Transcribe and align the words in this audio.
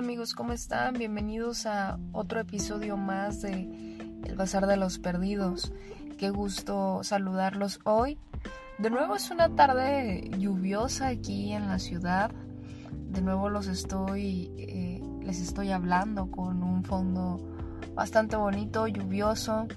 amigos? 0.00 0.32
¿Cómo 0.34 0.54
están? 0.54 0.94
Bienvenidos 0.94 1.66
a 1.66 1.98
otro 2.12 2.40
episodio 2.40 2.96
más 2.96 3.42
de 3.42 3.98
El 4.24 4.34
Bazar 4.34 4.66
de 4.66 4.78
los 4.78 4.98
Perdidos. 4.98 5.74
Qué 6.16 6.30
gusto 6.30 7.04
saludarlos 7.04 7.80
hoy. 7.84 8.18
De 8.78 8.88
nuevo 8.88 9.14
es 9.14 9.30
una 9.30 9.54
tarde 9.54 10.30
lluviosa 10.38 11.08
aquí 11.08 11.52
en 11.52 11.68
la 11.68 11.78
ciudad. 11.78 12.30
De 13.10 13.20
nuevo 13.20 13.50
los 13.50 13.66
estoy, 13.66 14.50
eh, 14.56 15.02
les 15.22 15.38
estoy 15.38 15.70
hablando 15.70 16.30
con 16.30 16.62
un 16.62 16.82
fondo 16.82 17.38
bastante 17.94 18.36
bonito, 18.36 18.86
lluvioso. 18.86 19.68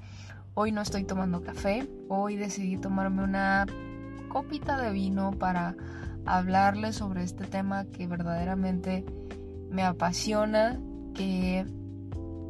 Hoy 0.54 0.72
no 0.72 0.82
estoy 0.82 1.04
tomando 1.04 1.44
café. 1.44 1.86
Hoy 2.08 2.38
decidí 2.38 2.78
tomarme 2.78 3.26
una 3.26 3.66
copita 4.30 4.78
de 4.78 4.90
vino 4.94 5.32
para 5.32 5.76
hablarles 6.26 6.96
sobre 6.96 7.24
este 7.24 7.44
tema 7.44 7.84
que 7.84 8.08
verdaderamente 8.08 9.04
me 9.74 9.84
apasiona, 9.84 10.80
que 11.16 11.66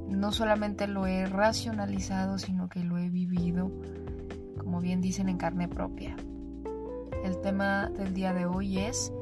no 0.09 0.33
solamente 0.33 0.87
lo 0.87 1.07
he 1.07 1.25
racionalizado, 1.25 2.37
sino 2.37 2.67
que 2.67 2.83
lo 2.83 2.97
he 2.97 3.09
vivido, 3.09 3.71
como 4.57 4.81
bien 4.81 4.99
dicen, 4.99 5.29
en 5.29 5.37
carne 5.37 5.69
propia. 5.69 6.17
El 7.23 7.39
tema 7.39 7.89
del 7.89 8.13
día 8.13 8.33
de 8.33 8.45
hoy 8.45 8.77
es 8.77 9.13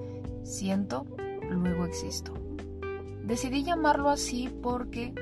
siento, 0.42 1.06
luego 1.52 1.86
existo. 1.86 2.34
Decidí 3.23 3.64
llamarlo 3.64 4.09
así 4.09 4.50
porque, 4.64 5.14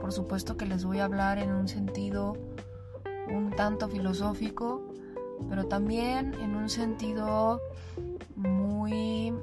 por 0.00 0.12
supuesto 0.12 0.56
que 0.56 0.66
les 0.66 0.84
voy 0.84 1.00
a 1.00 1.06
hablar 1.06 1.38
en 1.38 1.50
un 1.50 1.66
sentido 1.66 2.36
un 3.28 3.50
tanto 3.50 3.88
filosófico, 3.88 4.94
pero 5.48 5.66
también 5.66 6.34
en 6.34 6.54
un 6.54 6.68
sentido 6.68 7.60
muy 8.36 9.34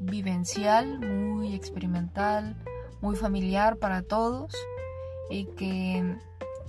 vivencial, 0.00 1.00
muy 1.00 1.54
experimental, 1.54 2.56
muy 3.00 3.16
familiar 3.16 3.76
para 3.76 4.02
todos 4.02 4.54
y 5.30 5.46
que 5.56 6.16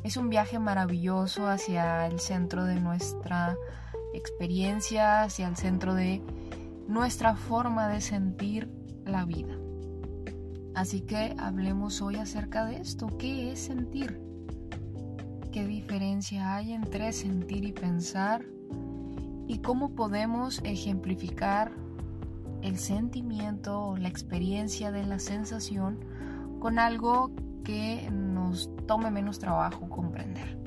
es 0.04 0.18
un 0.18 0.30
viaje 0.30 0.60
maravilloso 0.60 1.48
hacia 1.48 2.08
el 2.08 2.20
centro 2.20 2.66
de 2.66 2.80
nuestra 2.80 3.58
experiencia, 4.14 5.24
hacia 5.24 5.48
el 5.48 5.58
centro 5.58 5.94
de 5.94 6.22
nuestra 6.88 7.36
forma 7.36 7.88
de 7.88 8.02
sentir 8.02 8.70
la 9.06 9.26
vida. 9.26 9.56
Así 10.76 11.02
que 11.02 11.36
hablemos 11.38 12.02
hoy 12.02 12.16
acerca 12.16 12.66
de 12.66 12.78
esto. 12.78 13.08
¿Qué 13.18 13.52
es 13.52 13.60
sentir? 13.60 14.22
¿Qué 15.52 15.66
diferencia 15.66 16.56
hay 16.56 16.74
entre 16.74 17.12
sentir 17.12 17.66
y 17.66 17.74
pensar? 17.74 18.46
¿Y 19.48 19.60
cómo 19.60 19.96
podemos 19.96 20.62
ejemplificar 20.64 21.72
el 22.62 22.78
sentimiento 22.78 23.82
o 23.82 23.98
la 23.98 24.08
experiencia 24.08 24.92
de 24.92 25.06
la 25.06 25.20
sensación 25.20 26.00
con 26.60 26.80
algo 26.80 27.32
que 27.64 28.10
nos 28.12 28.70
tome 28.88 29.12
menos 29.12 29.40
trabajo 29.40 29.90
comprender. 29.90 30.58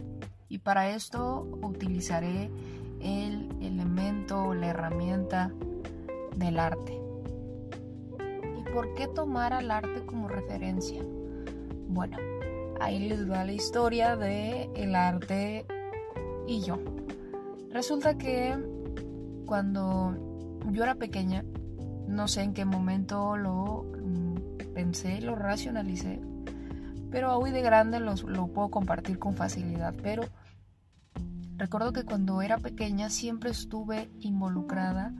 Y 0.48 0.58
para 0.58 0.90
esto 0.90 1.48
utilizaré 1.62 2.50
el 3.00 3.48
elemento 3.60 4.44
o 4.44 4.54
la 4.54 4.68
herramienta 4.68 5.52
del 6.36 6.58
arte. 6.58 7.00
¿Y 8.58 8.72
por 8.72 8.94
qué 8.94 9.08
tomar 9.08 9.52
al 9.52 9.70
arte 9.70 10.04
como 10.06 10.28
referencia? 10.28 11.02
Bueno, 11.88 12.16
ahí 12.80 13.08
les 13.08 13.30
va 13.30 13.44
la 13.44 13.52
historia 13.52 14.16
de 14.16 14.70
el 14.74 14.94
arte 14.94 15.66
y 16.46 16.60
yo. 16.60 16.78
Resulta 17.70 18.16
que 18.18 18.56
cuando 19.46 20.14
yo 20.70 20.82
era 20.82 20.94
pequeña, 20.94 21.44
no 22.08 22.28
sé 22.28 22.42
en 22.42 22.54
qué 22.54 22.64
momento 22.64 23.36
lo 23.36 23.84
mm, 23.84 24.72
pensé, 24.74 25.20
lo 25.20 25.34
racionalicé, 25.34 26.20
pero 27.10 27.36
hoy 27.36 27.50
de 27.50 27.62
grande 27.62 28.00
lo 28.00 28.46
puedo 28.48 28.70
compartir 28.70 29.18
con 29.18 29.34
facilidad. 29.34 29.94
Pero 30.02 30.22
recuerdo 31.56 31.92
que 31.92 32.04
cuando 32.04 32.42
era 32.42 32.58
pequeña 32.58 33.10
siempre 33.10 33.50
estuve 33.50 34.10
involucrada 34.20 35.12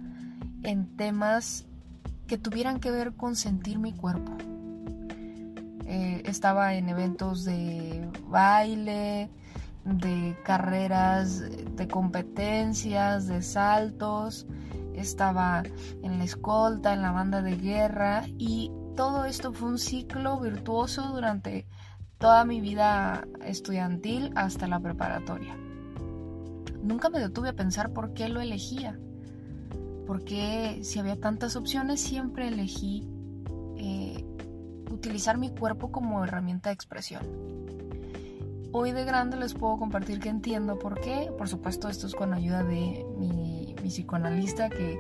en 0.63 0.97
temas 0.97 1.67
que 2.27 2.39
tuvieran 2.39 2.81
que 2.81 2.91
ver 2.91 3.13
con 3.13 3.37
sentir 3.37 3.79
mi 3.79 3.93
cuerpo. 3.93 4.33
Eh, 5.87 6.23
estaba 6.25 6.75
en 6.75 6.89
eventos 6.89 7.45
de 7.45 8.09
baile, 8.29 9.29
de 9.85 10.37
carreras, 10.45 11.43
de 11.77 11.89
competencias, 11.89 13.27
de 13.27 13.43
saltos 13.43 14.47
estaba 14.95 15.63
en 16.03 16.19
la 16.19 16.25
escolta, 16.25 16.93
en 16.93 17.03
la 17.03 17.13
banda 17.13 17.43
de 17.43 17.57
guerra 17.57 18.25
y 18.39 18.71
todo 18.97 19.25
esto 19.25 19.53
fue 19.53 19.71
un 19.71 19.79
ciclo 19.79 20.39
virtuoso 20.41 21.03
durante 21.13 21.67
toda 22.19 22.45
mi 22.45 22.61
vida 22.61 23.27
estudiantil 23.45 24.33
hasta 24.37 24.67
la 24.67 24.81
preparatoria. 24.81 25.57
Nunca 26.83 27.09
me 27.09 27.21
detuve 27.21 27.51
a 27.51 27.55
pensar 27.55 27.93
por 27.93 28.13
qué 28.13 28.29
lo 28.29 28.41
elegía, 28.41 28.99
porque 30.07 30.81
si 30.83 30.99
había 30.99 31.19
tantas 31.19 31.57
opciones 31.57 32.01
siempre 32.01 32.49
elegí 32.49 33.09
eh, 33.77 34.25
utilizar 34.91 35.39
mi 35.39 35.51
cuerpo 35.51 35.91
como 35.91 36.23
herramienta 36.23 36.71
de 36.71 36.75
expresión. 36.75 37.23
Hoy 38.75 38.93
de 38.93 39.05
grande 39.05 39.37
les 39.37 39.53
puedo 39.53 39.77
compartir 39.77 40.19
que 40.19 40.31
entiendo 40.31 40.79
por 40.79 40.99
qué. 41.01 41.31
Por 41.37 41.47
supuesto, 41.47 41.91
esto 41.91 42.07
es 42.07 42.15
con 42.15 42.33
ayuda 42.33 42.63
de 42.63 43.05
mi, 43.19 43.52
psicoanalista, 43.89 44.71
que 44.71 44.99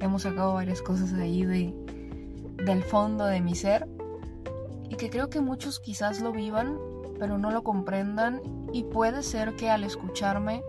hemos 0.00 0.22
sacado 0.22 0.54
varias 0.54 0.82
cosas 0.82 1.12
de 1.12 1.22
ahí 1.22 1.44
de, 1.44 1.74
del 2.64 2.82
fondo 2.82 3.24
de 3.24 3.40
mi 3.40 3.54
ser. 3.54 3.88
Y 4.88 4.96
que 4.96 5.10
creo 5.10 5.28
que 5.28 5.40
muchos 5.40 5.80
quizás 5.80 6.20
lo 6.20 6.32
vivan, 6.32 6.78
pero 7.18 7.38
no 7.38 7.50
lo 7.50 7.62
comprendan. 7.62 8.40
Y 8.72 8.84
puede 8.84 9.22
ser 9.22 9.56
que 9.56 9.70
al 9.70 9.84
escucharme 9.84 10.62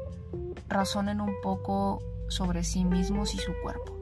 razonen 0.67 1.21
un 1.21 1.33
poco 1.41 2.01
sobre 2.27 2.63
sí 2.63 2.85
mismos 2.85 3.33
y 3.33 3.37
su 3.37 3.53
cuerpo. 3.63 3.97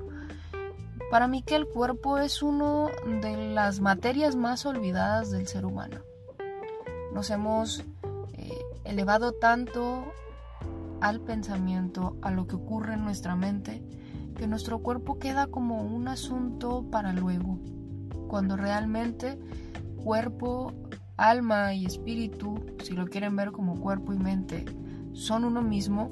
Para 1.10 1.28
mí 1.28 1.42
que 1.42 1.56
el 1.56 1.68
cuerpo 1.68 2.18
es 2.18 2.44
una 2.44 2.88
de 3.22 3.54
las 3.54 3.80
materias 3.80 4.36
más 4.36 4.66
olvidadas 4.66 5.32
del 5.32 5.48
ser 5.48 5.66
humano. 5.66 6.02
Nos 7.14 7.30
hemos 7.30 7.84
elevado 8.88 9.34
tanto 9.34 10.06
al 11.02 11.22
pensamiento, 11.22 12.18
a 12.22 12.32
lo 12.32 12.48
que 12.48 12.56
ocurre 12.56 12.94
en 12.94 13.04
nuestra 13.04 13.36
mente, 13.36 13.84
que 14.36 14.48
nuestro 14.48 14.80
cuerpo 14.80 15.20
queda 15.20 15.48
como 15.48 15.82
un 15.82 16.08
asunto 16.08 16.86
para 16.90 17.14
luego, 17.14 17.60
cuando 18.28 18.56
realmente 18.58 19.40
cuerpo, 20.04 20.74
alma 21.18 21.74
y 21.74 21.86
espíritu, 21.86 22.64
si 22.84 22.94
lo 22.94 23.08
quieren 23.08 23.36
ver 23.36 23.52
como 23.52 23.80
cuerpo 23.80 24.14
y 24.14 24.20
mente, 24.20 24.66
son 25.14 25.44
uno 25.44 25.62
mismo, 25.62 26.12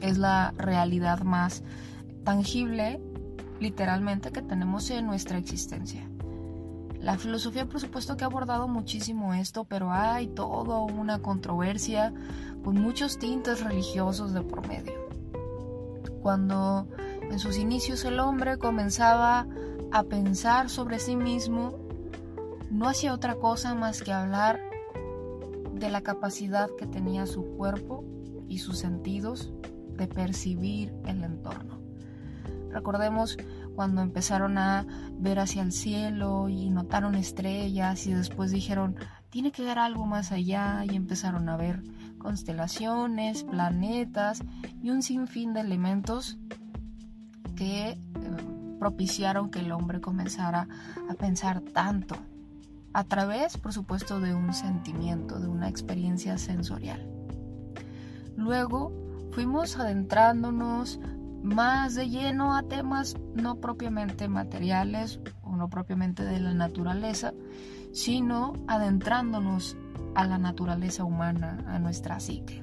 es 0.00 0.18
la 0.18 0.52
realidad 0.58 1.22
más 1.22 1.62
tangible, 2.24 3.00
literalmente, 3.60 4.32
que 4.32 4.42
tenemos 4.42 4.90
en 4.90 5.06
nuestra 5.06 5.38
existencia. 5.38 6.08
La 7.00 7.18
filosofía, 7.18 7.66
por 7.68 7.80
supuesto, 7.80 8.16
que 8.16 8.24
ha 8.24 8.26
abordado 8.26 8.66
muchísimo 8.66 9.32
esto, 9.32 9.64
pero 9.64 9.92
hay 9.92 10.26
toda 10.26 10.80
una 10.80 11.20
controversia 11.20 12.12
con 12.66 12.82
muchos 12.82 13.20
tintes 13.20 13.62
religiosos 13.62 14.34
de 14.34 14.42
por 14.42 14.66
medio. 14.66 15.08
Cuando 16.20 16.88
en 17.30 17.38
sus 17.38 17.58
inicios 17.58 18.04
el 18.04 18.18
hombre 18.18 18.58
comenzaba 18.58 19.46
a 19.92 20.02
pensar 20.02 20.68
sobre 20.68 20.98
sí 20.98 21.14
mismo, 21.14 21.78
no 22.68 22.88
hacía 22.88 23.14
otra 23.14 23.36
cosa 23.36 23.76
más 23.76 24.02
que 24.02 24.12
hablar 24.12 24.60
de 25.74 25.90
la 25.90 26.00
capacidad 26.00 26.68
que 26.76 26.88
tenía 26.88 27.26
su 27.26 27.44
cuerpo 27.56 28.02
y 28.48 28.58
sus 28.58 28.78
sentidos 28.78 29.52
de 29.96 30.08
percibir 30.08 30.92
el 31.06 31.22
entorno. 31.22 31.78
Recordemos 32.72 33.38
cuando 33.76 34.02
empezaron 34.02 34.58
a 34.58 34.84
ver 35.12 35.38
hacia 35.38 35.62
el 35.62 35.70
cielo 35.70 36.48
y 36.48 36.68
notaron 36.70 37.14
estrellas 37.14 38.08
y 38.08 38.12
después 38.12 38.50
dijeron, 38.50 38.96
tiene 39.30 39.52
que 39.52 39.62
haber 39.62 39.78
algo 39.78 40.04
más 40.04 40.32
allá 40.32 40.84
y 40.84 40.96
empezaron 40.96 41.48
a 41.48 41.56
ver 41.56 41.80
constelaciones, 42.26 43.44
planetas 43.44 44.42
y 44.82 44.90
un 44.90 45.00
sinfín 45.00 45.54
de 45.54 45.60
elementos 45.60 46.38
que 47.54 47.90
eh, 47.90 47.98
propiciaron 48.80 49.48
que 49.48 49.60
el 49.60 49.70
hombre 49.70 50.00
comenzara 50.00 50.66
a 51.08 51.14
pensar 51.14 51.60
tanto 51.60 52.16
a 52.92 53.04
través, 53.04 53.58
por 53.58 53.72
supuesto, 53.72 54.18
de 54.18 54.34
un 54.34 54.52
sentimiento, 54.52 55.38
de 55.38 55.46
una 55.46 55.68
experiencia 55.68 56.36
sensorial. 56.36 57.08
Luego 58.36 58.92
fuimos 59.30 59.76
adentrándonos 59.76 60.98
más 61.44 61.94
de 61.94 62.08
lleno 62.10 62.56
a 62.56 62.64
temas 62.64 63.14
no 63.36 63.60
propiamente 63.60 64.26
materiales 64.26 65.20
o 65.44 65.54
no 65.54 65.68
propiamente 65.68 66.24
de 66.24 66.40
la 66.40 66.54
naturaleza, 66.54 67.34
sino 67.92 68.54
adentrándonos 68.66 69.76
a 70.14 70.26
la 70.26 70.38
naturaleza 70.38 71.04
humana, 71.04 71.64
a 71.66 71.78
nuestra 71.78 72.20
psique. 72.20 72.62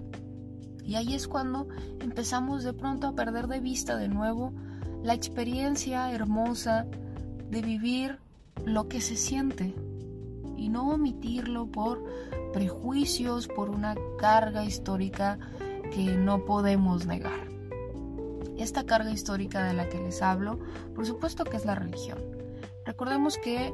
Y 0.84 0.96
ahí 0.96 1.14
es 1.14 1.28
cuando 1.28 1.68
empezamos 2.00 2.64
de 2.64 2.74
pronto 2.74 3.08
a 3.08 3.16
perder 3.16 3.48
de 3.48 3.60
vista 3.60 3.96
de 3.96 4.10
nuevo 4.10 4.54
la 5.02 5.14
experiencia 5.14 6.12
hermosa 6.12 6.86
de 7.50 7.62
vivir 7.62 8.20
lo 8.66 8.88
que 8.88 9.02
se 9.02 9.16
siente, 9.16 9.74
y 10.64 10.70
no 10.70 10.90
omitirlo 10.90 11.68
por 11.68 12.04
prejuicios, 12.54 13.50
por 13.50 13.70
una 13.70 13.96
carga 14.18 14.64
histórica 14.64 15.38
que 15.94 16.16
no 16.16 16.46
podemos 16.46 17.06
negar. 17.06 17.50
Esta 18.58 18.86
carga 18.86 19.12
histórica 19.12 19.66
de 19.66 19.74
la 19.74 19.90
que 19.90 20.00
les 20.00 20.22
hablo, 20.22 20.60
por 20.96 21.06
supuesto 21.06 21.44
que 21.44 21.58
es 21.58 21.66
la 21.66 21.76
religión. 21.76 22.20
Recordemos 22.86 23.38
que 23.38 23.74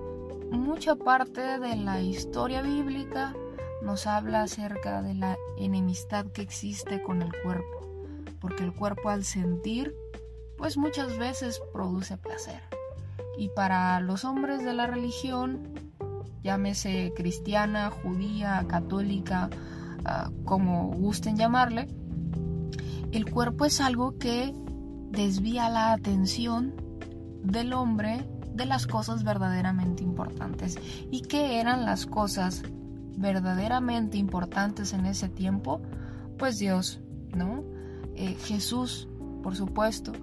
mucha 0.51 0.95
parte 0.95 1.59
de 1.59 1.75
la 1.75 2.01
historia 2.01 2.63
bíblica 2.63 3.35
nos 3.81 4.07
habla 4.07 4.43
acerca 4.43 5.01
de 5.01 5.13
la 5.13 5.37
enemistad 5.57 6.25
que 6.27 6.41
existe 6.41 7.01
con 7.01 7.21
el 7.21 7.31
cuerpo, 7.43 8.05
porque 8.39 8.63
el 8.63 8.73
cuerpo 8.73 9.09
al 9.09 9.23
sentir, 9.23 9.95
pues 10.57 10.77
muchas 10.77 11.17
veces 11.17 11.61
produce 11.73 12.17
placer. 12.17 12.61
Y 13.37 13.49
para 13.49 13.99
los 14.01 14.25
hombres 14.25 14.63
de 14.63 14.73
la 14.73 14.87
religión, 14.87 15.73
llámese 16.43 17.13
cristiana, 17.15 17.89
judía, 17.89 18.65
católica, 18.67 19.49
ah, 20.05 20.29
como 20.43 20.87
gusten 20.87 21.37
llamarle, 21.37 21.87
el 23.11 23.31
cuerpo 23.31 23.65
es 23.65 23.81
algo 23.81 24.17
que 24.17 24.53
desvía 25.09 25.69
la 25.69 25.93
atención 25.93 26.75
del 27.43 27.73
hombre 27.73 28.29
de 28.53 28.65
las 28.65 28.87
cosas 28.87 29.23
verdaderamente 29.23 30.03
importantes. 30.03 30.77
¿Y 31.09 31.21
qué 31.21 31.59
eran 31.59 31.85
las 31.85 32.05
cosas 32.05 32.61
verdaderamente 33.19 34.17
importantes 34.17 34.93
en 34.93 35.05
ese 35.05 35.29
tiempo? 35.29 35.81
Pues 36.37 36.57
Dios, 36.57 37.01
¿no? 37.35 37.63
Eh, 38.15 38.35
Jesús, 38.45 39.07
por 39.43 39.55
supuesto, 39.55 40.13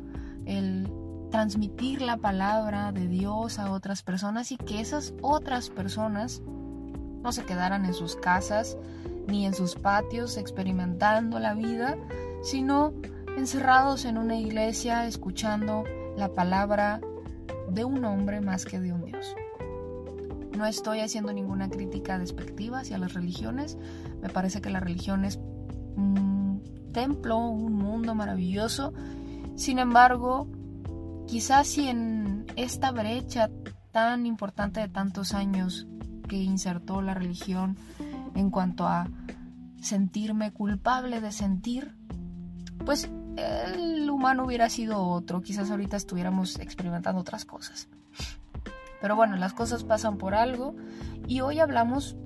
el 0.46 0.90
transmitir 1.30 2.02
la 2.02 2.16
palabra 2.16 2.92
de 2.92 3.06
Dios 3.06 3.58
a 3.58 3.70
otras 3.72 4.02
personas 4.02 4.52
y 4.52 4.56
que 4.56 4.80
esas 4.80 5.12
otras 5.22 5.70
personas 5.70 6.42
no 7.22 7.32
se 7.32 7.44
quedaran 7.44 7.84
en 7.84 7.94
sus 7.94 8.16
casas 8.16 8.78
ni 9.26 9.44
en 9.44 9.54
sus 9.54 9.74
patios 9.74 10.36
experimentando 10.36 11.38
la 11.38 11.54
vida, 11.54 11.96
sino 12.42 12.94
encerrados 13.36 14.04
en 14.04 14.18
una 14.18 14.36
iglesia 14.36 15.06
escuchando 15.06 15.84
la 16.16 16.28
palabra 16.28 17.00
de 17.68 17.84
un 17.84 18.04
hombre 18.04 18.40
más 18.40 18.64
que 18.64 18.80
de 18.80 18.92
un 18.92 19.04
Dios. 19.04 19.34
No 20.56 20.64
estoy 20.64 21.00
haciendo 21.00 21.32
ninguna 21.32 21.68
crítica 21.68 22.18
despectiva 22.18 22.80
hacia 22.80 22.98
las 22.98 23.12
religiones. 23.12 23.76
Me 24.22 24.28
parece 24.30 24.60
que 24.60 24.70
la 24.70 24.80
religión 24.80 25.24
es 25.24 25.38
un 25.96 26.62
templo, 26.92 27.38
un 27.38 27.74
mundo 27.74 28.14
maravilloso. 28.14 28.94
Sin 29.54 29.78
embargo, 29.78 30.48
quizás 31.26 31.66
si 31.66 31.88
en 31.88 32.46
esta 32.56 32.90
brecha 32.90 33.50
tan 33.92 34.24
importante 34.24 34.80
de 34.80 34.88
tantos 34.88 35.34
años 35.34 35.86
que 36.26 36.36
insertó 36.36 37.02
la 37.02 37.14
religión 37.14 37.76
en 38.34 38.50
cuanto 38.50 38.86
a 38.86 39.08
sentirme 39.80 40.52
culpable 40.52 41.20
de 41.20 41.32
sentir, 41.32 41.94
pues 42.84 43.10
el 43.36 44.08
humano 44.08 44.44
hubiera 44.44 44.68
sido 44.70 45.02
otro, 45.02 45.42
quizás 45.42 45.70
ahorita 45.70 45.96
estuviéramos 45.96 46.58
experimentando 46.58 47.20
otras 47.20 47.44
cosas. 47.44 47.88
Pero 49.00 49.16
bueno, 49.16 49.36
las 49.36 49.52
cosas 49.52 49.84
pasan 49.84 50.18
por 50.18 50.34
algo 50.34 50.74
y 51.26 51.40
hoy 51.40 51.60
hablamos 51.60 52.16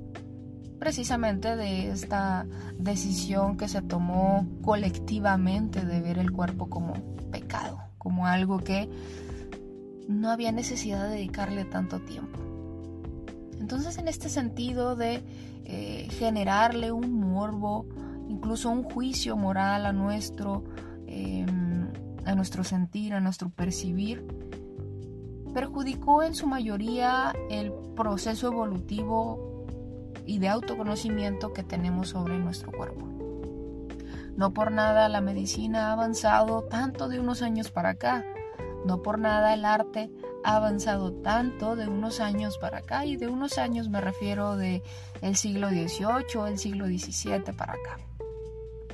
precisamente 0.78 1.56
de 1.56 1.90
esta 1.90 2.46
decisión 2.78 3.56
que 3.56 3.68
se 3.68 3.82
tomó 3.82 4.46
colectivamente 4.62 5.84
de 5.84 6.00
ver 6.00 6.18
el 6.18 6.32
cuerpo 6.32 6.70
como 6.70 6.94
pecado, 7.30 7.80
como 7.98 8.26
algo 8.26 8.58
que 8.58 8.88
no 10.08 10.30
había 10.30 10.52
necesidad 10.52 11.04
de 11.04 11.16
dedicarle 11.16 11.64
tanto 11.64 12.00
tiempo. 12.00 12.38
Entonces 13.58 13.98
en 13.98 14.08
este 14.08 14.28
sentido 14.28 14.96
de 14.96 15.22
eh, 15.64 16.08
generarle 16.12 16.92
un 16.92 17.20
morbo, 17.20 17.86
incluso 18.28 18.70
un 18.70 18.82
juicio 18.82 19.36
moral 19.36 19.84
a 19.84 19.92
nuestro 19.92 20.64
Em, 21.10 21.88
a 22.24 22.36
nuestro 22.36 22.62
sentir, 22.62 23.14
a 23.14 23.20
nuestro 23.20 23.50
percibir, 23.50 24.24
perjudicó 25.52 26.22
en 26.22 26.34
su 26.34 26.46
mayoría 26.46 27.34
el 27.50 27.72
proceso 27.96 28.48
evolutivo 28.48 29.64
y 30.26 30.38
de 30.38 30.48
autoconocimiento 30.48 31.52
que 31.52 31.62
tenemos 31.62 32.10
sobre 32.10 32.38
nuestro 32.38 32.72
cuerpo. 32.72 33.06
No 34.36 34.52
por 34.52 34.70
nada 34.70 35.08
la 35.08 35.20
medicina 35.20 35.88
ha 35.88 35.92
avanzado 35.92 36.62
tanto 36.62 37.08
de 37.08 37.20
unos 37.20 37.42
años 37.42 37.70
para 37.70 37.90
acá, 37.90 38.24
no 38.84 39.02
por 39.02 39.18
nada 39.18 39.52
el 39.52 39.64
arte 39.64 40.10
ha 40.44 40.56
avanzado 40.56 41.12
tanto 41.12 41.76
de 41.76 41.88
unos 41.88 42.20
años 42.20 42.56
para 42.58 42.78
acá 42.78 43.04
y 43.04 43.16
de 43.16 43.28
unos 43.28 43.58
años 43.58 43.90
me 43.90 44.00
refiero 44.00 44.56
de 44.56 44.82
el 45.20 45.36
siglo 45.36 45.68
XVIII, 45.68 46.48
el 46.48 46.58
siglo 46.58 46.86
XVII 46.86 47.52
para 47.56 47.74
acá. 47.74 47.98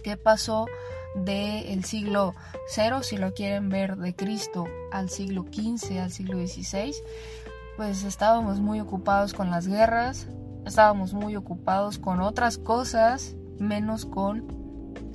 ¿Qué 0.02 0.16
pasó 0.16 0.66
del 1.24 1.84
siglo 1.84 2.34
cero, 2.68 3.02
si 3.02 3.16
lo 3.16 3.32
quieren 3.32 3.68
ver 3.68 3.96
de 3.96 4.14
Cristo 4.14 4.66
al 4.92 5.08
siglo 5.08 5.44
XV, 5.50 5.98
al 5.98 6.10
siglo 6.10 6.38
XVI, 6.46 6.94
pues 7.76 8.04
estábamos 8.04 8.60
muy 8.60 8.80
ocupados 8.80 9.32
con 9.32 9.50
las 9.50 9.66
guerras, 9.66 10.28
estábamos 10.66 11.14
muy 11.14 11.36
ocupados 11.36 11.98
con 11.98 12.20
otras 12.20 12.58
cosas, 12.58 13.36
menos 13.58 14.04
con 14.04 14.46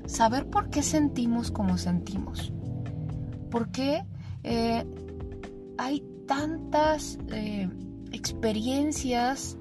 saber 0.06 0.50
por 0.50 0.70
qué 0.70 0.84
sentimos 0.84 1.52
como 1.52 1.78
sentimos. 1.78 2.52
¿Por 3.50 3.70
qué 3.72 4.04
eh, 4.44 4.86
hay 5.78 6.04
tantas 6.28 7.20
eh, 7.30 7.70
experiencias 8.12 9.58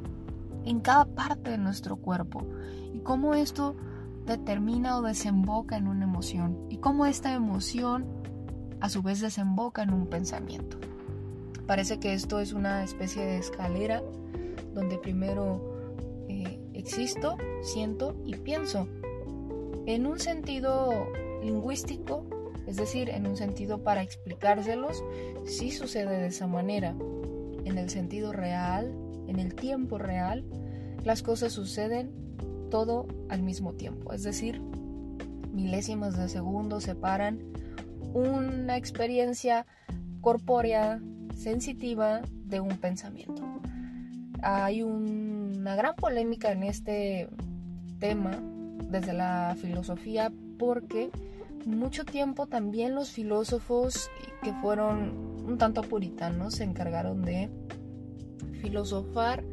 en 0.65 0.81
cada 0.81 1.05
parte 1.07 1.51
de 1.51 1.59
nuestro 1.59 1.97
cuerpo? 1.97 2.47
Y 2.95 3.01
cómo 3.01 3.35
esto 3.35 3.77
determina 4.27 4.99
o 4.99 5.03
desemboca 5.03 5.77
en 5.77 5.89
una 5.89 6.05
emoción 6.05 6.67
y 6.69 6.79
cómo 6.79 7.07
esta 7.07 7.35
emoción 7.35 8.07
a 8.81 8.89
su 8.89 9.03
vez 9.03 9.21
desemboca 9.21 9.83
en 9.83 9.93
un 9.93 10.07
pensamiento. 10.07 10.79
Parece 11.67 12.01
que 12.01 12.15
esto 12.15 12.41
es 12.41 12.53
una 12.53 12.83
especie 12.83 13.25
de 13.25 13.39
escalera 13.39 14.03
donde 14.75 14.99
primero 14.99 15.61
eh, 16.29 16.59
existo, 16.75 17.37
siento 17.63 18.17
y 18.25 18.37
pienso. 18.37 18.89
En 19.87 20.07
un 20.07 20.19
sentido 20.19 21.09
lingüístico, 21.43 22.27
es 22.67 22.77
decir, 22.77 23.09
en 23.11 23.27
un 23.27 23.37
sentido 23.37 23.83
para 23.83 24.03
explicárselos, 24.03 25.03
sí 25.45 25.71
sucede 25.71 26.19
de 26.19 26.27
esa 26.27 26.47
manera. 26.47 26.95
En 27.65 27.79
el 27.79 27.91
sentido 27.91 28.33
real, 28.33 28.95
en 29.27 29.39
el 29.39 29.55
tiempo 29.55 29.99
real, 29.99 30.45
las 31.05 31.23
cosas 31.23 31.53
suceden 31.53 32.13
todo 32.71 33.07
al 33.29 33.43
mismo 33.43 33.75
tiempo, 33.75 34.13
es 34.13 34.23
decir, 34.23 34.61
milésimas 35.53 36.17
de 36.17 36.29
segundo 36.29 36.81
separan 36.81 37.41
una 38.15 38.77
experiencia 38.77 39.67
corpórea, 40.21 41.01
sensitiva, 41.35 42.23
de 42.51 42.61
un 42.61 42.77
pensamiento. 42.79 43.43
Hay 44.43 44.83
una 44.83 45.77
gran 45.77 45.95
polémica 45.95 46.53
en 46.53 46.65
este 46.65 47.29
tema 47.99 48.33
desde 48.91 49.13
la 49.13 49.57
filosofía 49.61 50.33
porque 50.59 51.11
mucho 51.67 52.05
tiempo 52.05 52.47
también 52.47 52.95
los 52.95 53.11
filósofos 53.11 54.11
que 54.43 54.53
fueron 54.55 55.45
un 55.47 55.59
tanto 55.59 55.83
puritanos 55.83 56.55
se 56.55 56.65
encargaron 56.65 57.23
de 57.23 57.51
filosofar 58.61 59.45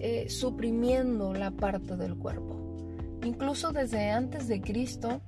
eh, 0.00 0.30
suprimiendo 0.30 1.34
la 1.34 1.50
parte 1.50 1.96
del 1.96 2.16
cuerpo. 2.16 2.56
Incluso 3.22 3.72
desde 3.72 4.10
antes 4.10 4.48
de 4.48 4.60
Cristo 4.60 5.20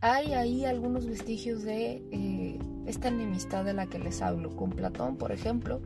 hay 0.00 0.32
ahí 0.34 0.64
algunos 0.64 1.06
vestigios 1.06 1.62
de 1.62 2.02
eh, 2.10 2.58
esta 2.86 3.08
enemistad 3.08 3.64
de 3.64 3.72
la 3.72 3.86
que 3.86 3.98
les 3.98 4.22
hablo. 4.22 4.54
Con 4.56 4.70
Platón, 4.70 5.16
por 5.16 5.32
ejemplo, 5.32 5.80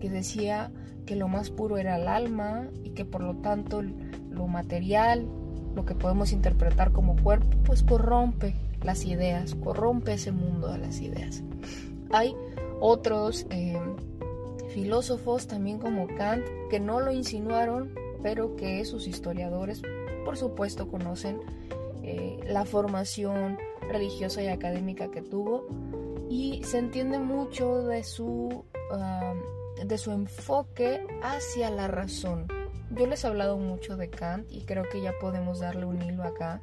que 0.00 0.10
decía 0.10 0.70
que 1.06 1.16
lo 1.16 1.28
más 1.28 1.50
puro 1.50 1.78
era 1.78 1.96
el 1.96 2.08
alma 2.08 2.68
y 2.84 2.90
que 2.90 3.04
por 3.04 3.22
lo 3.22 3.36
tanto 3.36 3.82
lo 3.82 4.46
material, 4.46 5.28
lo 5.74 5.84
que 5.84 5.94
podemos 5.94 6.32
interpretar 6.32 6.92
como 6.92 7.16
cuerpo, 7.16 7.56
pues 7.64 7.82
corrompe 7.82 8.54
las 8.82 9.04
ideas, 9.04 9.54
corrompe 9.54 10.14
ese 10.14 10.32
mundo 10.32 10.68
de 10.72 10.78
las 10.78 11.00
ideas. 11.00 11.42
Hay 12.10 12.34
otros 12.80 13.46
eh, 13.50 13.78
filósofos 14.68 15.46
también 15.46 15.78
como 15.78 16.06
Kant 16.06 16.44
que 16.70 16.80
no 16.80 17.00
lo 17.00 17.12
insinuaron, 17.12 17.94
pero 18.22 18.56
que 18.56 18.84
sus 18.84 19.06
historiadores 19.06 19.82
por 20.24 20.36
supuesto 20.36 20.88
conocen 20.88 21.40
eh, 22.02 22.40
la 22.46 22.64
formación 22.64 23.58
religiosa 23.88 24.42
y 24.42 24.48
académica 24.48 25.10
que 25.10 25.22
tuvo 25.22 25.66
y 26.28 26.62
se 26.64 26.78
entiende 26.78 27.18
mucho 27.18 27.82
de 27.84 28.04
su, 28.04 28.64
de 29.84 29.98
su 29.98 30.10
enfoque 30.12 31.06
hacia 31.22 31.70
la 31.70 31.88
razón. 31.88 32.46
Yo 32.90 33.06
les 33.06 33.24
he 33.24 33.26
hablado 33.26 33.56
mucho 33.56 33.96
de 33.96 34.10
Kant 34.10 34.50
y 34.50 34.62
creo 34.62 34.84
que 34.90 35.00
ya 35.00 35.12
podemos 35.18 35.60
darle 35.60 35.86
un 35.86 36.02
hilo 36.02 36.24
acá 36.24 36.60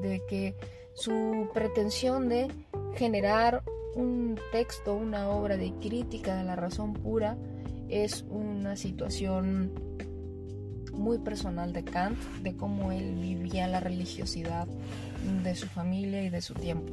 de 0.00 0.24
que 0.26 0.56
su 0.94 1.48
pretensión 1.52 2.28
de 2.28 2.48
generar 2.94 3.62
un 3.94 4.38
texto, 4.52 4.94
una 4.94 5.28
obra 5.28 5.56
de 5.56 5.72
crítica 5.74 6.36
de 6.36 6.44
la 6.44 6.56
razón 6.56 6.94
pura 6.94 7.36
es 7.88 8.24
una 8.30 8.76
situación 8.76 9.72
muy 10.92 11.18
personal 11.18 11.72
de 11.72 11.84
Kant, 11.84 12.18
de 12.42 12.56
cómo 12.56 12.92
él 12.92 13.14
vivía 13.14 13.66
la 13.68 13.80
religiosidad 13.80 14.66
de 15.42 15.54
su 15.54 15.66
familia 15.66 16.22
y 16.22 16.30
de 16.30 16.40
su 16.40 16.54
tiempo. 16.54 16.92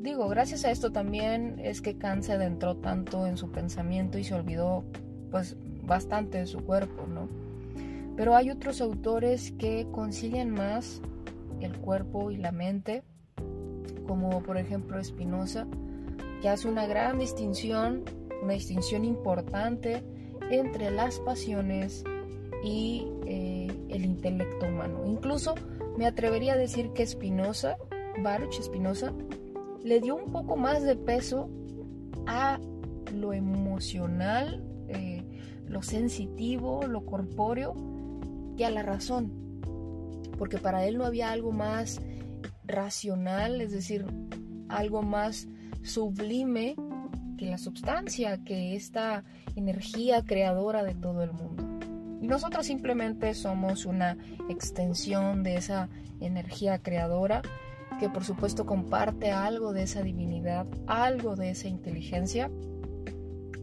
Digo, 0.00 0.28
gracias 0.28 0.64
a 0.64 0.70
esto 0.70 0.92
también 0.92 1.58
es 1.62 1.80
que 1.80 1.96
Kant 1.96 2.24
se 2.24 2.32
adentró 2.32 2.76
tanto 2.76 3.26
en 3.26 3.36
su 3.36 3.50
pensamiento 3.50 4.18
y 4.18 4.24
se 4.24 4.34
olvidó 4.34 4.84
pues 5.30 5.56
bastante 5.82 6.38
de 6.38 6.46
su 6.46 6.60
cuerpo, 6.60 7.06
¿no? 7.06 7.28
Pero 8.16 8.36
hay 8.36 8.50
otros 8.50 8.80
autores 8.80 9.52
que 9.52 9.86
concilian 9.90 10.50
más 10.50 11.00
el 11.60 11.76
cuerpo 11.78 12.30
y 12.30 12.36
la 12.36 12.52
mente, 12.52 13.02
como 14.06 14.42
por 14.42 14.56
ejemplo 14.56 15.02
Spinoza, 15.02 15.66
que 16.40 16.48
hace 16.48 16.68
una 16.68 16.86
gran 16.86 17.18
distinción, 17.18 18.04
una 18.42 18.54
distinción 18.54 19.04
importante 19.04 20.02
entre 20.50 20.90
las 20.90 21.18
pasiones 21.20 22.04
y 22.62 23.06
eh, 23.26 23.68
el 23.88 24.04
intelecto 24.04 24.66
humano. 24.66 25.02
Incluso 25.06 25.54
me 25.96 26.06
atrevería 26.06 26.54
a 26.54 26.56
decir 26.56 26.90
que 26.92 27.06
Spinoza, 27.06 27.76
Baruch 28.22 28.60
Spinoza, 28.60 29.12
le 29.82 30.00
dio 30.00 30.16
un 30.16 30.32
poco 30.32 30.56
más 30.56 30.82
de 30.82 30.96
peso 30.96 31.50
a 32.26 32.58
lo 33.14 33.32
emocional, 33.32 34.64
eh, 34.88 35.22
lo 35.66 35.82
sensitivo, 35.82 36.86
lo 36.86 37.04
corpóreo, 37.04 37.74
que 38.56 38.64
a 38.64 38.70
la 38.70 38.82
razón. 38.82 39.32
Porque 40.38 40.58
para 40.58 40.84
él 40.86 40.98
no 40.98 41.04
había 41.04 41.30
algo 41.30 41.52
más 41.52 42.00
racional, 42.66 43.60
es 43.60 43.72
decir, 43.72 44.06
algo 44.68 45.02
más 45.02 45.48
sublime 45.82 46.76
que 47.36 47.46
la 47.46 47.58
sustancia, 47.58 48.42
que 48.44 48.76
esta 48.76 49.24
energía 49.56 50.24
creadora 50.24 50.82
de 50.82 50.94
todo 50.94 51.22
el 51.22 51.32
mundo. 51.32 51.64
Y 52.20 52.26
nosotros 52.26 52.66
simplemente 52.66 53.34
somos 53.34 53.84
una 53.84 54.16
extensión 54.48 55.42
de 55.42 55.56
esa 55.56 55.88
energía 56.20 56.78
creadora 56.78 57.42
que 57.98 58.08
por 58.08 58.24
supuesto 58.24 58.66
comparte 58.66 59.30
algo 59.30 59.72
de 59.72 59.82
esa 59.82 60.02
divinidad, 60.02 60.66
algo 60.86 61.36
de 61.36 61.50
esa 61.50 61.68
inteligencia, 61.68 62.50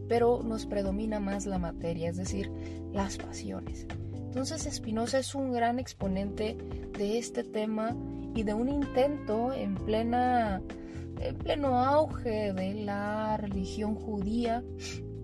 pero 0.08 0.42
nos 0.42 0.66
predomina 0.66 1.20
más 1.20 1.46
la 1.46 1.58
materia, 1.58 2.08
es 2.08 2.16
decir, 2.16 2.50
las 2.92 3.16
pasiones. 3.16 3.86
Entonces 4.14 4.68
Spinoza 4.72 5.18
es 5.18 5.34
un 5.34 5.52
gran 5.52 5.78
exponente 5.78 6.56
de 6.96 7.18
este 7.18 7.44
tema 7.44 7.96
y 8.34 8.42
de 8.42 8.54
un 8.54 8.68
intento 8.68 9.52
en 9.52 9.74
plena 9.74 10.62
en 11.20 11.36
pleno 11.36 11.78
auge 11.78 12.52
de 12.52 12.74
la 12.74 13.36
religión 13.36 13.94
judía 13.94 14.64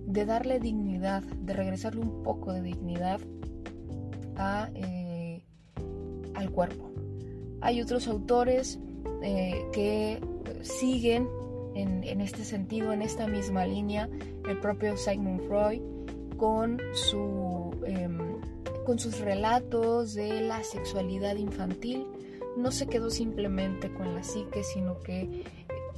de 0.07 0.25
darle 0.25 0.61
dignidad, 0.61 1.23
de 1.23 1.53
regresarle 1.53 2.01
un 2.01 2.23
poco 2.23 2.53
de 2.53 2.63
dignidad 2.63 3.21
a, 4.37 4.71
eh, 4.75 5.43
al 6.35 6.51
cuerpo. 6.51 6.91
Hay 7.61 7.83
otros 7.83 8.07
autores 8.07 8.79
eh, 9.23 9.65
que 9.73 10.21
siguen 10.63 11.29
en, 11.75 12.21
este 12.21 12.45
sentido, 12.45 12.93
en 12.93 13.03
esta 13.03 13.29
misma 13.29 13.65
línea, 13.65 14.09
el 14.49 14.59
propio 14.59 14.97
Sigmund 14.97 15.47
Freud 15.47 15.81
con, 16.37 16.81
su, 16.93 17.71
em, 17.87 18.19
con 18.85 18.99
sus 18.99 19.21
relatos 19.21 20.15
de 20.15 20.41
la 20.41 20.63
sexualidad 20.65 21.37
infantil. 21.37 22.07
No 22.59 22.73
se 22.73 22.87
quedó 22.87 23.11
simplemente 23.11 23.93
con 23.93 24.15
la 24.15 24.23
psique, 24.23 24.65
sino 24.65 25.01
que 25.01 25.45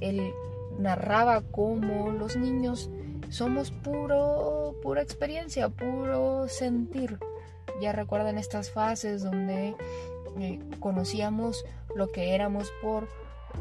él 0.00 0.32
narraba 0.78 1.42
cómo 1.42 2.10
los 2.10 2.36
niños 2.36 2.90
somos 3.30 3.70
puro, 3.70 4.74
pura 4.82 5.02
experiencia, 5.02 5.68
puro 5.68 6.48
sentir. 6.48 7.18
Ya 7.80 7.92
recuerdan 7.92 8.38
estas 8.38 8.70
fases 8.70 9.22
donde 9.22 9.74
eh, 10.38 10.60
conocíamos 10.80 11.64
lo 11.96 12.12
que 12.12 12.34
éramos 12.34 12.70
por 12.82 13.08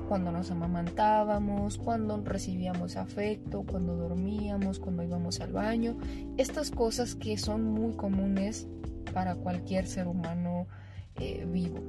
cuando 0.07 0.31
nos 0.31 0.51
amamantábamos, 0.51 1.77
cuando 1.77 2.21
recibíamos 2.23 2.95
afecto, 2.95 3.63
cuando 3.69 3.95
dormíamos, 3.95 4.79
cuando 4.79 5.03
íbamos 5.03 5.39
al 5.39 5.53
baño. 5.53 5.97
Estas 6.37 6.71
cosas 6.71 7.15
que 7.15 7.37
son 7.37 7.63
muy 7.63 7.93
comunes 7.93 8.67
para 9.13 9.35
cualquier 9.35 9.87
ser 9.87 10.07
humano 10.07 10.67
eh, 11.15 11.45
vivo. 11.47 11.79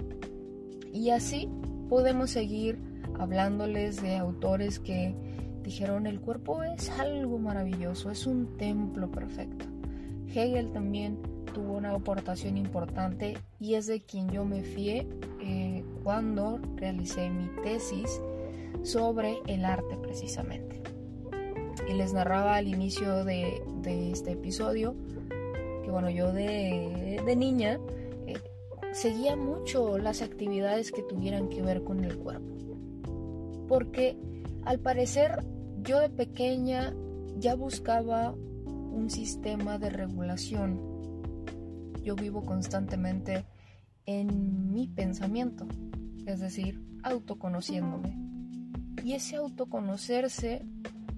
Y 0.93 1.11
así 1.11 1.49
podemos 1.89 2.31
seguir 2.31 2.79
hablándoles 3.19 4.01
de 4.03 4.17
autores 4.17 4.79
que 4.79 5.15
dijeron 5.63 6.07
el 6.07 6.21
cuerpo 6.21 6.63
es 6.63 6.91
algo 6.91 7.39
maravilloso, 7.39 8.11
es 8.11 8.27
un 8.27 8.57
templo 8.57 9.11
perfecto. 9.11 9.67
Hegel 10.35 10.73
también 10.73 11.19
tuvo 11.53 11.75
una 11.75 11.91
aportación 11.91 12.57
importante 12.57 13.37
y 13.59 13.75
es 13.75 13.87
de 13.87 14.01
quien 14.01 14.31
yo 14.31 14.45
me 14.45 14.63
fié 14.63 15.07
eh, 15.41 15.85
cuando 16.03 16.61
realicé 16.77 17.29
mi 17.31 17.49
tesis 17.63 18.21
sobre 18.83 19.39
el 19.47 19.65
arte 19.65 19.97
precisamente. 19.97 20.81
Y 21.89 21.95
les 21.95 22.13
narraba 22.13 22.57
al 22.57 22.69
inicio 22.69 23.25
de, 23.25 23.63
este 23.85 24.33
episodio 24.33 24.95
que 25.83 25.91
bueno, 25.91 26.11
yo 26.11 26.33
de, 26.33 27.21
niña 27.37 27.75
eh, 27.75 28.00
seguía 28.93 29.37
mucho 29.37 29.99
las 29.99 30.23
actividades 30.23 30.93
que 30.93 31.03
tuvieran 31.03 31.49
que 31.49 31.63
ver 31.63 31.85
con 31.85 32.05
el 32.05 32.17
cuerpo 32.19 32.61
porque 33.71 34.19
al 34.65 34.81
parecer 34.81 35.45
yo 35.85 36.01
de 36.01 36.11
pequeña 36.11 36.93
ya 37.39 37.55
buscaba 37.55 38.33
un 38.33 39.09
sistema 39.11 39.79
de 39.79 39.91
regulación. 39.91 40.81
Yo 42.03 42.17
vivo 42.17 42.45
constantemente 42.45 43.45
en 44.07 44.73
mi 44.73 44.89
pensamiento, 44.89 45.69
es 46.27 46.41
decir, 46.41 46.83
autoconociéndome. 47.05 48.19
Y 49.05 49.13
ese 49.13 49.37
autoconocerse 49.37 50.67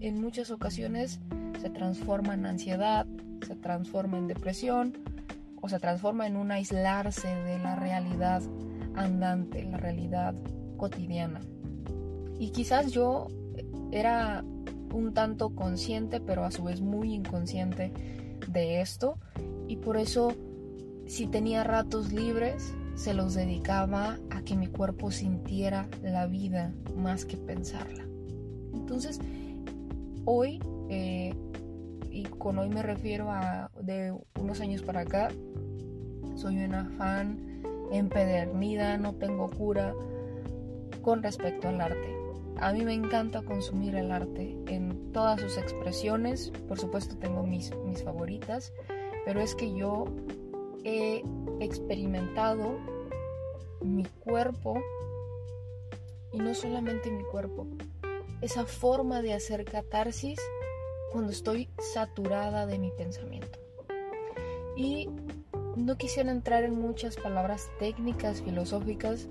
en 0.00 0.21
muchas 0.21 0.50
ocasiones 0.50 1.21
se 1.59 1.71
transforma 1.71 2.35
en 2.35 2.45
ansiedad, 2.45 3.07
se 3.47 3.57
transforma 3.57 4.19
en 4.19 4.29
depresión 4.29 4.93
o 5.62 5.69
se 5.69 5.78
transforma 5.78 6.26
en 6.26 6.37
un 6.37 6.50
aislarse 6.50 7.28
de 7.28 7.59
la 7.59 7.76
realidad 7.76 8.42
andante, 8.95 9.64
la 9.64 9.78
realidad 9.78 10.35
cotidiana. 10.76 11.40
Y 12.38 12.50
quizás 12.50 12.90
yo 12.90 13.28
era 13.92 14.45
un 14.92 15.14
tanto 15.14 15.54
consciente, 15.54 16.21
pero 16.21 16.45
a 16.45 16.50
su 16.50 16.64
vez 16.64 16.81
muy 16.81 17.14
inconsciente 17.14 17.92
de 18.49 18.81
esto. 18.81 19.19
Y 19.69 19.76
por 19.76 19.97
eso, 19.97 20.35
si 21.07 21.28
tenía 21.28 21.62
ratos 21.62 22.12
libres, 22.12 22.75
se 22.97 23.14
los 23.14 23.35
dedicaba 23.35 24.19
a 24.31 24.42
que 24.42 24.57
mi 24.57 24.66
cuerpo 24.66 25.12
sintiera 25.12 25.88
la 26.02 26.26
vida 26.26 26.75
más 26.97 27.25
que 27.25 27.37
pensarla. 27.37 28.04
Entonces, 28.75 29.21
hoy, 30.25 30.61
eh, 30.88 31.35
y 32.12 32.25
con 32.25 32.59
hoy 32.59 32.69
me 32.69 32.83
refiero 32.83 33.31
a 33.31 33.71
de 33.81 34.14
unos 34.38 34.61
años 34.61 34.83
para 34.83 35.00
acá, 35.00 35.31
soy 36.37 36.59
una 36.59 36.85
fan 36.99 37.62
empedernida, 37.90 38.99
no 38.99 39.14
tengo 39.14 39.50
cura 39.50 39.95
con 41.00 41.23
respecto 41.23 41.69
al 41.69 41.81
arte. 41.81 42.16
A 42.61 42.73
mí 42.73 42.85
me 42.85 42.92
encanta 42.92 43.42
consumir 43.42 43.95
el 43.97 44.12
arte 44.12 44.57
en 44.66 45.12
todas 45.12 45.40
sus 45.40 45.57
expresiones. 45.57 46.52
Por 46.69 46.78
supuesto 46.78 47.16
tengo 47.16 47.42
mis, 47.42 47.75
mis 47.87 48.04
favoritas, 48.04 48.73
pero 49.25 49.40
es 49.40 49.54
que 49.54 49.75
yo 49.75 50.04
he 50.85 51.25
experimentado 51.61 52.76
mi 53.81 54.04
cuerpo 54.04 54.78
y 56.33 56.38
no 56.38 56.54
solamente 56.54 57.11
mi 57.11 57.25
cuerpo, 57.25 57.66
esa 58.40 58.64
forma 58.64 59.23
de 59.23 59.35
hacer 59.35 59.64
catarsis 59.64 60.38
cuando 61.12 61.31
estoy 61.31 61.69
saturada 61.92 62.66
de 62.66 62.78
mi 62.78 62.90
pensamiento. 62.90 63.59
Y 64.76 65.09
no 65.76 65.97
quisiera 65.97 66.33
entrar 66.33 66.64
en 66.64 66.81
muchas 66.81 67.16
palabras 67.16 67.71
técnicas, 67.78 68.42
filosóficas, 68.42 69.28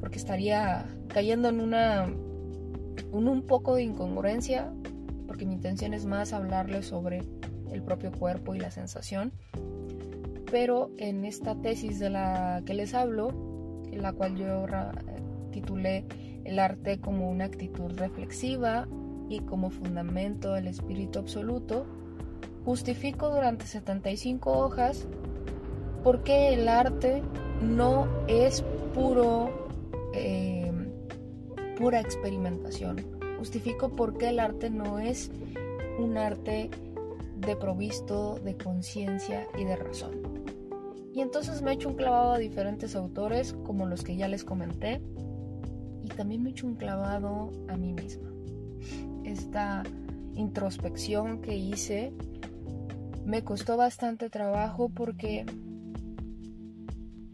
porque 0.00 0.18
estaría 0.18 0.86
cayendo 1.08 1.48
en 1.48 1.60
una 1.60 2.12
un, 3.12 3.42
poco 3.42 3.76
de 3.76 3.84
incongruencia, 3.84 4.72
porque 5.26 5.46
mi 5.46 5.54
intención 5.54 5.94
es 5.94 6.04
más 6.04 6.32
hablarles 6.32 6.86
sobre 6.86 7.22
el 7.70 7.82
propio 7.82 8.10
cuerpo 8.10 8.54
y 8.54 8.58
la 8.58 8.70
sensación. 8.70 9.32
Pero 10.50 10.90
en 10.98 11.24
esta 11.24 11.54
tesis 11.54 12.00
de 12.00 12.10
la 12.10 12.62
que 12.66 12.74
les 12.74 12.92
hablo, 12.94 13.28
en 13.90 14.02
la 14.02 14.12
cual 14.12 14.36
yo 14.36 14.66
titulé 15.52 16.04
El 16.44 16.58
arte 16.58 17.00
como 17.00 17.30
una 17.30 17.44
actitud 17.44 17.92
reflexiva 17.96 18.88
y 19.30 19.38
como 19.40 19.70
fundamento 19.70 20.52
del 20.52 20.66
espíritu 20.66 21.20
absoluto, 21.20 21.86
justifico 22.64 23.30
durante 23.30 23.64
75 23.64 24.50
hojas 24.50 25.06
por 26.02 26.22
qué 26.24 26.52
el 26.52 26.68
arte 26.68 27.22
no 27.62 28.08
es 28.26 28.62
puro 28.92 29.68
eh, 30.12 30.72
pura 31.78 32.00
experimentación. 32.00 33.06
Justifico 33.38 33.90
por 33.90 34.18
qué 34.18 34.28
el 34.28 34.40
arte 34.40 34.68
no 34.68 34.98
es 34.98 35.30
un 35.98 36.18
arte 36.18 36.68
de 37.36 37.56
provisto 37.56 38.34
de 38.44 38.56
conciencia 38.56 39.46
y 39.58 39.64
de 39.64 39.76
razón. 39.76 40.12
Y 41.14 41.20
entonces 41.20 41.62
me 41.62 41.70
he 41.70 41.74
hecho 41.74 41.88
un 41.88 41.94
clavado 41.94 42.32
a 42.32 42.38
diferentes 42.38 42.94
autores, 42.94 43.54
como 43.64 43.86
los 43.86 44.04
que 44.04 44.16
ya 44.16 44.28
les 44.28 44.44
comenté, 44.44 45.00
y 46.02 46.08
también 46.08 46.42
me 46.42 46.50
he 46.50 46.52
hecho 46.52 46.66
un 46.66 46.74
clavado 46.74 47.50
a 47.68 47.76
mí 47.76 47.92
misma. 47.92 48.29
Esta 49.30 49.84
introspección 50.34 51.40
que 51.40 51.56
hice 51.56 52.12
me 53.24 53.44
costó 53.44 53.76
bastante 53.76 54.28
trabajo 54.28 54.88
porque 54.88 55.46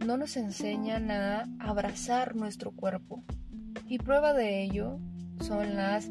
no 0.04 0.18
nos 0.18 0.36
enseñan 0.36 1.10
a 1.10 1.48
abrazar 1.58 2.36
nuestro 2.36 2.70
cuerpo. 2.72 3.24
Y 3.88 3.96
prueba 3.96 4.34
de 4.34 4.62
ello 4.62 4.98
son 5.40 5.74
las 5.74 6.10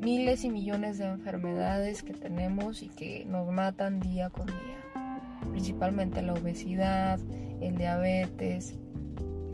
miles 0.00 0.44
y 0.44 0.50
millones 0.50 0.98
de 0.98 1.06
enfermedades 1.06 2.04
que 2.04 2.14
tenemos 2.14 2.84
y 2.84 2.88
que 2.88 3.24
nos 3.24 3.50
matan 3.50 3.98
día 3.98 4.30
con 4.30 4.46
día. 4.46 4.78
Principalmente 5.50 6.22
la 6.22 6.34
obesidad, 6.34 7.18
el 7.60 7.76
diabetes, 7.76 8.76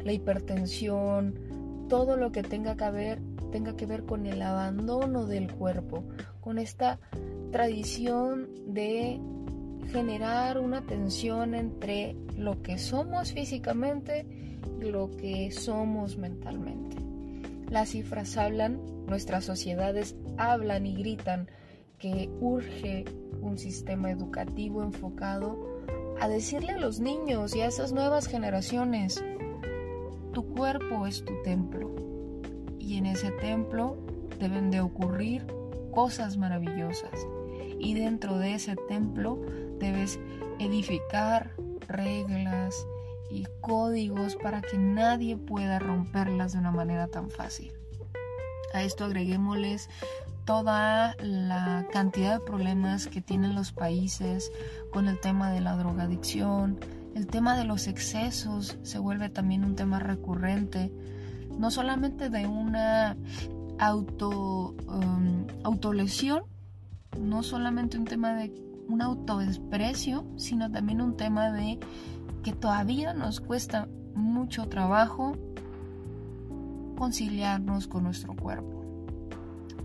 la 0.05 0.13
hipertensión, 0.13 1.87
todo 1.89 2.19
lo 2.19 2.33
que 2.33 2.43
tenga 2.43 2.77
que 2.77 2.91
ver, 2.91 3.23
tenga 3.55 3.77
que 3.77 3.87
ver 3.87 4.05
con 4.05 4.27
el 4.27 4.43
abandono 4.43 5.27
del 5.27 5.55
cuerpo, 5.55 6.03
con 6.41 6.59
esta 6.59 6.99
tradición 7.53 8.49
de 8.67 9.21
generar 9.93 10.59
una 10.59 10.85
tensión 10.85 11.55
entre 11.55 12.17
lo 12.37 12.63
que 12.63 12.79
somos 12.79 13.33
físicamente 13.33 14.27
y 14.81 14.87
lo 14.87 15.09
que 15.17 15.53
somos 15.53 16.19
mentalmente. 16.19 16.97
Las 17.71 17.91
cifras 17.91 18.37
hablan, 18.37 18.81
nuestras 19.07 19.45
sociedades 19.45 20.17
hablan 20.37 20.85
y 20.85 20.97
gritan 20.97 21.49
que 22.01 22.29
urge 22.41 23.05
un 23.41 23.57
sistema 23.57 24.11
educativo 24.11 24.83
enfocado 24.83 25.85
a 26.21 26.27
decirle 26.27 26.73
a 26.73 26.79
los 26.79 26.99
niños 26.99 27.55
y 27.55 27.61
a 27.61 27.69
esas 27.69 27.93
nuevas 27.93 28.27
generaciones, 28.27 29.23
tu 30.33 30.45
cuerpo 30.45 31.07
es 31.07 31.25
tu 31.25 31.41
templo 31.45 32.04
y 32.87 32.99
en 32.99 33.07
ese 33.07 33.31
templo 33.31 33.97
deben 34.39 34.71
de 34.71 34.81
ocurrir 34.81 35.47
cosas 35.91 36.37
maravillosas 36.37 37.27
y 37.79 37.95
dentro 37.95 38.39
de 38.39 38.55
ese 38.55 38.77
templo 38.89 39.39
debes 39.79 40.19
edificar 40.59 41.51
reglas 41.89 42.87
y 43.31 43.47
códigos 43.61 44.37
para 44.37 44.61
que 44.61 44.79
nadie 44.79 45.37
pueda 45.37 45.79
romperlas 45.79 46.53
de 46.53 46.59
una 46.59 46.71
manera 46.71 47.09
tan 47.09 47.31
fácil. 47.31 47.73
A 48.73 48.83
esto 48.83 49.05
agreguémosles 49.05 49.89
toda 50.45 51.17
la 51.21 51.87
cantidad 51.93 52.39
de 52.39 52.45
problemas 52.45 53.07
que 53.07 53.23
tienen 53.23 53.55
los 53.55 53.73
países 53.73 54.53
con 54.93 55.09
el 55.09 55.19
tema 55.21 55.51
de 55.53 55.61
la 55.61 55.77
drogadicción, 55.77 56.79
el 57.15 57.29
tema 57.29 57.57
de 57.57 57.65
los 57.65 57.87
excesos 57.87 58.77
se 58.83 58.99
vuelve 58.99 59.29
también 59.29 59.65
un 59.65 59.77
tema 59.77 60.01
recurrente, 60.01 60.91
no 61.59 61.71
solamente 61.71 62.31
de 62.31 62.47
una 62.47 63.17
auto, 63.79 64.75
um, 64.87 65.47
autolesión, 65.63 66.43
no 67.21 67.43
solamente 67.43 67.99
un 67.99 68.05
tema 68.05 68.35
de 68.35 68.53
un 68.89 69.03
autodesprecio, 69.03 70.25
sino 70.37 70.71
también 70.71 71.01
un 71.01 71.17
tema 71.17 71.51
de 71.51 71.79
que 72.43 72.53
todavía 72.53 73.15
nos 73.15 73.41
cuesta 73.41 73.89
mucho 74.15 74.69
trabajo 74.69 75.37
conciliarnos 76.97 77.89
con 77.89 78.05
nuestro 78.05 78.35
cuerpo. 78.37 78.85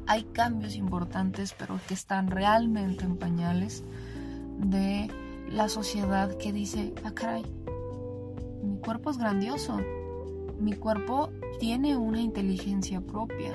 Hay 0.05 0.23
cambios 0.23 0.75
importantes, 0.75 1.55
pero 1.57 1.79
que 1.88 1.93
están 1.93 2.29
realmente 2.29 3.05
en 3.05 3.17
pañales 3.17 3.83
de 4.57 5.09
la 5.49 5.69
sociedad 5.69 6.35
que 6.37 6.51
dice, 6.51 6.94
ah, 7.03 7.11
caray, 7.11 7.44
mi 8.63 8.77
cuerpo 8.79 9.11
es 9.11 9.17
grandioso, 9.17 9.79
mi 10.59 10.74
cuerpo 10.74 11.29
tiene 11.59 11.98
una 11.98 12.22
inteligencia 12.22 13.01
propia, 13.01 13.53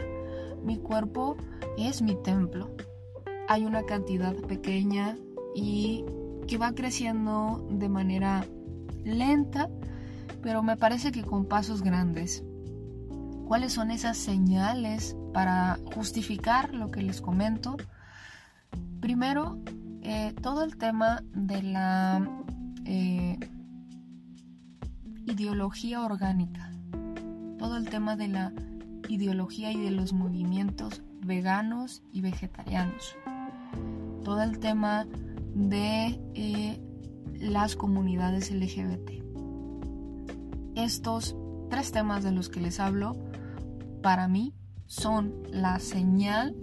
mi 0.62 0.78
cuerpo 0.78 1.36
es 1.76 2.02
mi 2.02 2.14
templo. 2.22 2.70
Hay 3.48 3.66
una 3.66 3.84
cantidad 3.84 4.34
pequeña 4.34 5.16
y 5.54 6.04
que 6.48 6.58
va 6.58 6.72
creciendo 6.72 7.66
de 7.70 7.88
manera 7.88 8.44
lenta, 9.04 9.68
pero 10.42 10.62
me 10.62 10.76
parece 10.76 11.12
que 11.12 11.22
con 11.22 11.46
pasos 11.46 11.82
grandes. 11.82 12.42
¿Cuáles 13.46 13.74
son 13.74 13.90
esas 13.90 14.16
señales 14.16 15.16
para 15.34 15.78
justificar 15.94 16.72
lo 16.74 16.90
que 16.90 17.02
les 17.02 17.20
comento? 17.20 17.76
Primero, 19.00 19.58
eh, 20.02 20.34
todo 20.40 20.64
el 20.64 20.76
tema 20.78 21.22
de 21.34 21.62
la 21.62 22.26
eh, 22.86 23.38
ideología 25.26 26.02
orgánica, 26.02 26.70
todo 27.58 27.76
el 27.76 27.88
tema 27.88 28.16
de 28.16 28.28
la 28.28 28.52
ideología 29.08 29.72
y 29.72 29.80
de 29.80 29.90
los 29.90 30.12
movimientos 30.12 31.02
veganos 31.24 32.02
y 32.12 32.20
vegetarianos, 32.20 33.16
todo 34.22 34.42
el 34.42 34.58
tema 34.58 35.06
de 35.54 36.20
eh, 36.34 36.80
las 37.40 37.76
comunidades 37.76 38.50
LGBT. 38.50 39.10
Estos 40.74 41.36
tres 41.70 41.92
temas 41.92 42.24
de 42.24 42.32
los 42.32 42.48
que 42.48 42.60
les 42.60 42.80
hablo, 42.80 43.16
para 44.02 44.28
mí, 44.28 44.54
son 44.86 45.34
la 45.50 45.78
señal 45.78 46.54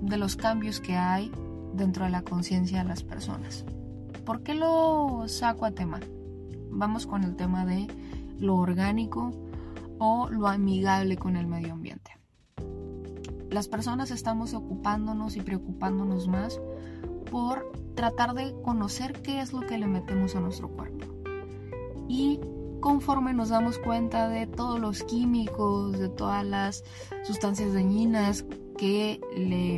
de 0.00 0.16
los 0.16 0.36
cambios 0.36 0.80
que 0.80 0.96
hay 0.96 1.30
dentro 1.74 2.04
de 2.04 2.10
la 2.10 2.22
conciencia 2.22 2.82
de 2.82 2.88
las 2.88 3.02
personas. 3.02 3.64
¿Por 4.24 4.42
qué 4.42 4.54
lo 4.54 5.24
saco 5.26 5.66
a 5.66 5.72
tema? 5.72 6.00
Vamos 6.70 7.06
con 7.06 7.24
el 7.24 7.36
tema 7.36 7.66
de 7.66 7.86
lo 8.38 8.56
orgánico 8.56 9.32
o 9.98 10.28
lo 10.28 10.48
amigable 10.48 11.16
con 11.16 11.36
el 11.36 11.46
medio 11.46 11.72
ambiente. 11.72 12.18
Las 13.50 13.68
personas 13.68 14.10
estamos 14.10 14.54
ocupándonos 14.54 15.36
y 15.36 15.40
preocupándonos 15.40 16.26
más 16.26 16.60
por 17.30 17.72
tratar 17.94 18.34
de 18.34 18.54
conocer 18.62 19.22
qué 19.22 19.40
es 19.40 19.52
lo 19.52 19.60
que 19.60 19.78
le 19.78 19.86
metemos 19.86 20.34
a 20.34 20.40
nuestro 20.40 20.68
cuerpo. 20.68 21.06
Y 22.08 22.40
conforme 22.80 23.32
nos 23.32 23.48
damos 23.48 23.78
cuenta 23.78 24.28
de 24.28 24.46
todos 24.46 24.78
los 24.78 25.04
químicos, 25.04 25.98
de 25.98 26.08
todas 26.08 26.44
las 26.44 26.84
sustancias 27.22 27.72
dañinas 27.72 28.44
que 28.76 29.20
le 29.36 29.76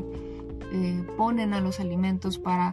eh, 0.73 1.07
ponen 1.17 1.55
a 1.55 1.61
los 1.61 1.79
alimentos 1.79 2.39
para 2.39 2.73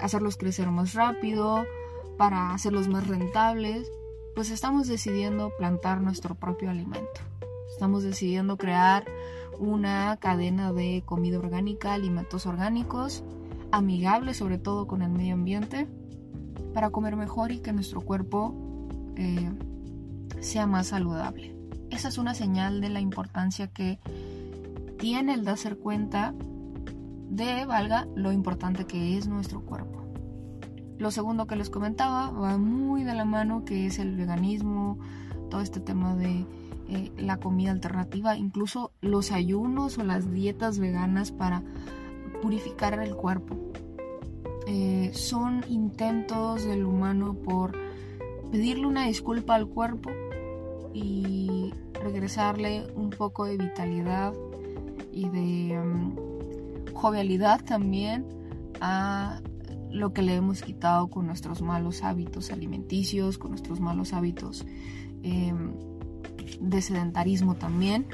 hacerlos 0.00 0.36
crecer 0.36 0.70
más 0.70 0.94
rápido, 0.94 1.64
para 2.18 2.52
hacerlos 2.52 2.88
más 2.88 3.06
rentables, 3.06 3.90
pues 4.34 4.50
estamos 4.50 4.88
decidiendo 4.88 5.50
plantar 5.56 6.00
nuestro 6.00 6.34
propio 6.34 6.70
alimento. 6.70 7.20
Estamos 7.70 8.02
decidiendo 8.02 8.56
crear 8.56 9.04
una 9.58 10.16
cadena 10.18 10.72
de 10.72 11.02
comida 11.04 11.38
orgánica, 11.38 11.94
alimentos 11.94 12.46
orgánicos, 12.46 13.24
amigable 13.70 14.34
sobre 14.34 14.58
todo 14.58 14.86
con 14.86 15.02
el 15.02 15.10
medio 15.10 15.34
ambiente 15.34 15.86
para 16.74 16.90
comer 16.90 17.16
mejor 17.16 17.52
y 17.52 17.60
que 17.60 17.72
nuestro 17.72 18.00
cuerpo 18.00 18.54
eh, 19.16 19.50
sea 20.40 20.66
más 20.66 20.88
saludable. 20.88 21.54
Esa 21.90 22.08
es 22.08 22.18
una 22.18 22.34
señal 22.34 22.80
de 22.80 22.88
la 22.88 23.00
importancia 23.00 23.66
que 23.68 23.98
tiene 24.98 25.34
el 25.34 25.44
darse 25.44 25.74
cuenta 25.76 26.34
de, 27.28 27.64
valga, 27.66 28.06
lo 28.14 28.32
importante 28.32 28.86
que 28.86 29.16
es 29.18 29.26
nuestro 29.26 29.62
cuerpo. 29.62 30.01
Lo 31.02 31.10
segundo 31.10 31.48
que 31.48 31.56
les 31.56 31.68
comentaba 31.68 32.30
va 32.30 32.58
muy 32.58 33.02
de 33.02 33.12
la 33.12 33.24
mano, 33.24 33.64
que 33.64 33.86
es 33.86 33.98
el 33.98 34.14
veganismo, 34.14 35.00
todo 35.50 35.60
este 35.60 35.80
tema 35.80 36.14
de 36.14 36.46
eh, 36.88 37.10
la 37.18 37.38
comida 37.38 37.72
alternativa, 37.72 38.36
incluso 38.36 38.92
los 39.00 39.32
ayunos 39.32 39.98
o 39.98 40.04
las 40.04 40.30
dietas 40.30 40.78
veganas 40.78 41.32
para 41.32 41.64
purificar 42.40 43.02
el 43.02 43.16
cuerpo. 43.16 43.56
Eh, 44.68 45.10
son 45.12 45.64
intentos 45.68 46.64
del 46.64 46.84
humano 46.84 47.34
por 47.34 47.72
pedirle 48.52 48.86
una 48.86 49.06
disculpa 49.06 49.56
al 49.56 49.66
cuerpo 49.66 50.12
y 50.94 51.74
regresarle 52.00 52.86
un 52.94 53.10
poco 53.10 53.46
de 53.46 53.56
vitalidad 53.56 54.34
y 55.10 55.28
de 55.30 55.82
mm, 55.82 56.94
jovialidad 56.94 57.60
también 57.64 58.24
a 58.80 59.40
lo 59.92 60.12
que 60.12 60.22
le 60.22 60.34
hemos 60.34 60.62
quitado 60.62 61.08
con 61.08 61.26
nuestros 61.26 61.62
malos 61.62 62.02
hábitos 62.02 62.50
alimenticios, 62.50 63.38
con 63.38 63.50
nuestros 63.50 63.80
malos 63.80 64.12
hábitos 64.12 64.64
em, 65.22 65.74
de 66.60 66.82
sedentarismo 66.82 67.54
también, 67.54 68.06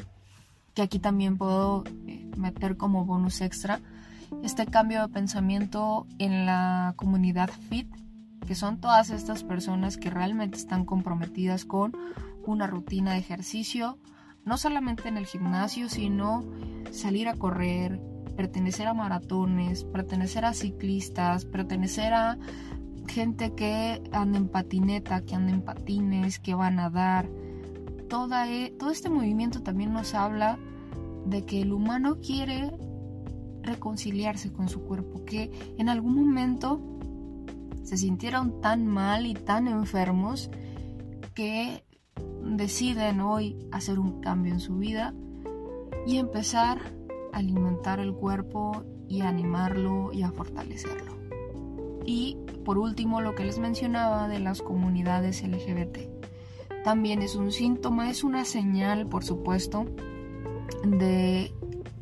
que 0.74 0.82
aquí 0.82 0.98
también 0.98 1.38
puedo 1.38 1.84
eh, 2.06 2.30
meter 2.36 2.76
como 2.76 3.04
bonus 3.04 3.40
extra 3.40 3.80
este 4.42 4.66
cambio 4.66 5.02
de 5.02 5.08
pensamiento 5.08 6.06
en 6.18 6.46
la 6.46 6.94
comunidad 6.96 7.50
FIT, 7.68 7.88
que 8.46 8.54
son 8.54 8.80
todas 8.80 9.10
estas 9.10 9.42
personas 9.42 9.96
que 9.96 10.10
realmente 10.10 10.56
están 10.56 10.84
comprometidas 10.84 11.64
con 11.64 11.96
una 12.46 12.66
rutina 12.66 13.12
de 13.12 13.18
ejercicio, 13.18 13.98
no 14.44 14.56
solamente 14.56 15.08
en 15.08 15.16
el 15.16 15.26
gimnasio, 15.26 15.88
sino 15.88 16.44
salir 16.90 17.28
a 17.28 17.34
correr, 17.34 18.00
pertenecer 18.38 18.86
a 18.86 18.94
maratones, 18.94 19.82
pertenecer 19.82 20.44
a 20.44 20.54
ciclistas, 20.54 21.44
pertenecer 21.44 22.14
a 22.14 22.38
gente 23.08 23.52
que 23.56 24.00
anda 24.12 24.38
en 24.38 24.46
patineta, 24.46 25.22
que 25.22 25.34
anda 25.34 25.52
en 25.52 25.60
patines, 25.60 26.38
que 26.38 26.54
va 26.54 26.68
a 26.68 26.70
nadar. 26.70 27.28
Toda, 28.08 28.48
e, 28.48 28.70
todo 28.70 28.90
este 28.90 29.10
movimiento 29.10 29.64
también 29.64 29.92
nos 29.92 30.14
habla 30.14 30.56
de 31.26 31.44
que 31.46 31.62
el 31.62 31.72
humano 31.72 32.18
quiere 32.20 32.70
reconciliarse 33.62 34.52
con 34.52 34.68
su 34.68 34.82
cuerpo, 34.82 35.24
que 35.24 35.50
en 35.76 35.88
algún 35.88 36.14
momento 36.14 36.80
se 37.82 37.96
sintieron 37.96 38.60
tan 38.60 38.86
mal 38.86 39.26
y 39.26 39.34
tan 39.34 39.66
enfermos 39.66 40.48
que 41.34 41.82
deciden 42.44 43.20
hoy 43.20 43.58
hacer 43.72 43.98
un 43.98 44.20
cambio 44.20 44.52
en 44.52 44.60
su 44.60 44.76
vida 44.76 45.12
y 46.06 46.18
empezar 46.18 46.97
alimentar 47.38 48.00
el 48.00 48.12
cuerpo 48.14 48.84
y 49.08 49.22
animarlo 49.22 50.12
y 50.12 50.22
a 50.22 50.32
fortalecerlo. 50.32 51.16
Y 52.04 52.38
por 52.64 52.78
último, 52.78 53.20
lo 53.20 53.34
que 53.34 53.44
les 53.44 53.58
mencionaba 53.58 54.28
de 54.28 54.40
las 54.40 54.62
comunidades 54.62 55.42
LGBT. 55.42 55.98
También 56.84 57.22
es 57.22 57.34
un 57.34 57.52
síntoma, 57.52 58.10
es 58.10 58.24
una 58.24 58.44
señal, 58.44 59.06
por 59.06 59.24
supuesto, 59.24 59.86
de 60.84 61.52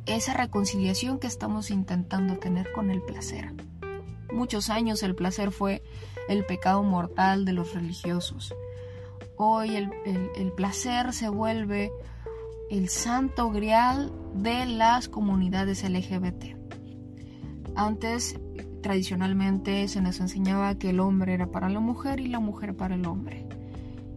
esa 0.06 0.34
reconciliación 0.34 1.18
que 1.18 1.26
estamos 1.26 1.70
intentando 1.70 2.38
tener 2.38 2.70
con 2.72 2.90
el 2.90 3.02
placer. 3.02 3.52
Muchos 4.32 4.70
años 4.70 5.02
el 5.02 5.14
placer 5.14 5.50
fue 5.50 5.82
el 6.28 6.44
pecado 6.44 6.82
mortal 6.82 7.44
de 7.44 7.52
los 7.52 7.74
religiosos. 7.74 8.54
Hoy 9.36 9.76
el, 9.76 10.52
placer 10.52 11.12
se 11.12 11.28
vuelve 11.28 11.92
el 12.70 12.88
santo 12.88 13.50
grial 13.50 14.12
de 14.34 14.66
las 14.66 15.08
comunidades 15.08 15.88
LGBT. 15.88 16.56
Antes, 17.76 18.40
tradicionalmente, 18.82 19.86
se 19.88 20.00
nos 20.00 20.20
enseñaba 20.20 20.76
que 20.76 20.90
el 20.90 21.00
hombre 21.00 21.34
era 21.34 21.50
para 21.50 21.68
la 21.68 21.80
mujer 21.80 22.20
y 22.20 22.28
la 22.28 22.40
mujer 22.40 22.74
para 22.74 22.94
el 22.94 23.06
hombre. 23.06 23.46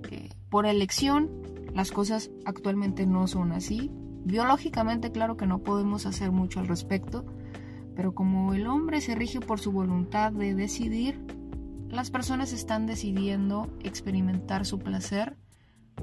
Eh, 0.09 0.29
por 0.49 0.65
elección, 0.65 1.29
las 1.73 1.91
cosas 1.91 2.31
actualmente 2.45 3.05
no 3.05 3.27
son 3.27 3.51
así. 3.51 3.91
Biológicamente, 4.25 5.11
claro 5.11 5.37
que 5.37 5.45
no 5.45 5.59
podemos 5.59 6.05
hacer 6.05 6.31
mucho 6.31 6.59
al 6.59 6.67
respecto, 6.67 7.25
pero 7.95 8.15
como 8.15 8.53
el 8.53 8.67
hombre 8.67 9.01
se 9.01 9.15
rige 9.15 9.39
por 9.39 9.59
su 9.59 9.71
voluntad 9.71 10.31
de 10.31 10.55
decidir, 10.55 11.19
las 11.89 12.09
personas 12.11 12.53
están 12.53 12.85
decidiendo 12.85 13.67
experimentar 13.83 14.65
su 14.65 14.79
placer 14.79 15.37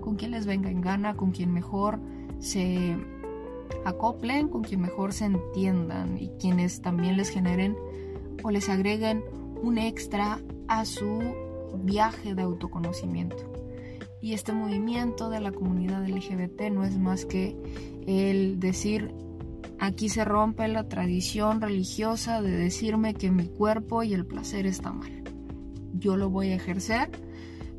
con 0.00 0.16
quien 0.16 0.32
les 0.32 0.46
venga 0.46 0.70
en 0.70 0.80
gana, 0.80 1.14
con 1.14 1.30
quien 1.30 1.52
mejor 1.52 2.00
se 2.38 2.96
acoplen, 3.84 4.48
con 4.48 4.62
quien 4.62 4.80
mejor 4.80 5.12
se 5.12 5.26
entiendan 5.26 6.18
y 6.18 6.30
quienes 6.38 6.82
también 6.82 7.16
les 7.16 7.30
generen 7.30 7.76
o 8.42 8.50
les 8.50 8.68
agreguen 8.68 9.24
un 9.62 9.78
extra 9.78 10.40
a 10.68 10.84
su 10.84 11.20
viaje 11.82 12.34
de 12.34 12.42
autoconocimiento. 12.42 13.52
Y 14.20 14.32
este 14.32 14.52
movimiento 14.52 15.28
de 15.30 15.40
la 15.40 15.52
comunidad 15.52 16.06
LGBT 16.06 16.62
no 16.72 16.84
es 16.84 16.98
más 16.98 17.26
que 17.26 17.56
el 18.06 18.58
decir, 18.58 19.14
aquí 19.78 20.08
se 20.08 20.24
rompe 20.24 20.66
la 20.68 20.88
tradición 20.88 21.60
religiosa 21.60 22.42
de 22.42 22.50
decirme 22.50 23.14
que 23.14 23.30
mi 23.30 23.46
cuerpo 23.46 24.02
y 24.02 24.14
el 24.14 24.26
placer 24.26 24.66
está 24.66 24.92
mal. 24.92 25.22
Yo 25.94 26.16
lo 26.16 26.30
voy 26.30 26.48
a 26.48 26.56
ejercer. 26.56 27.10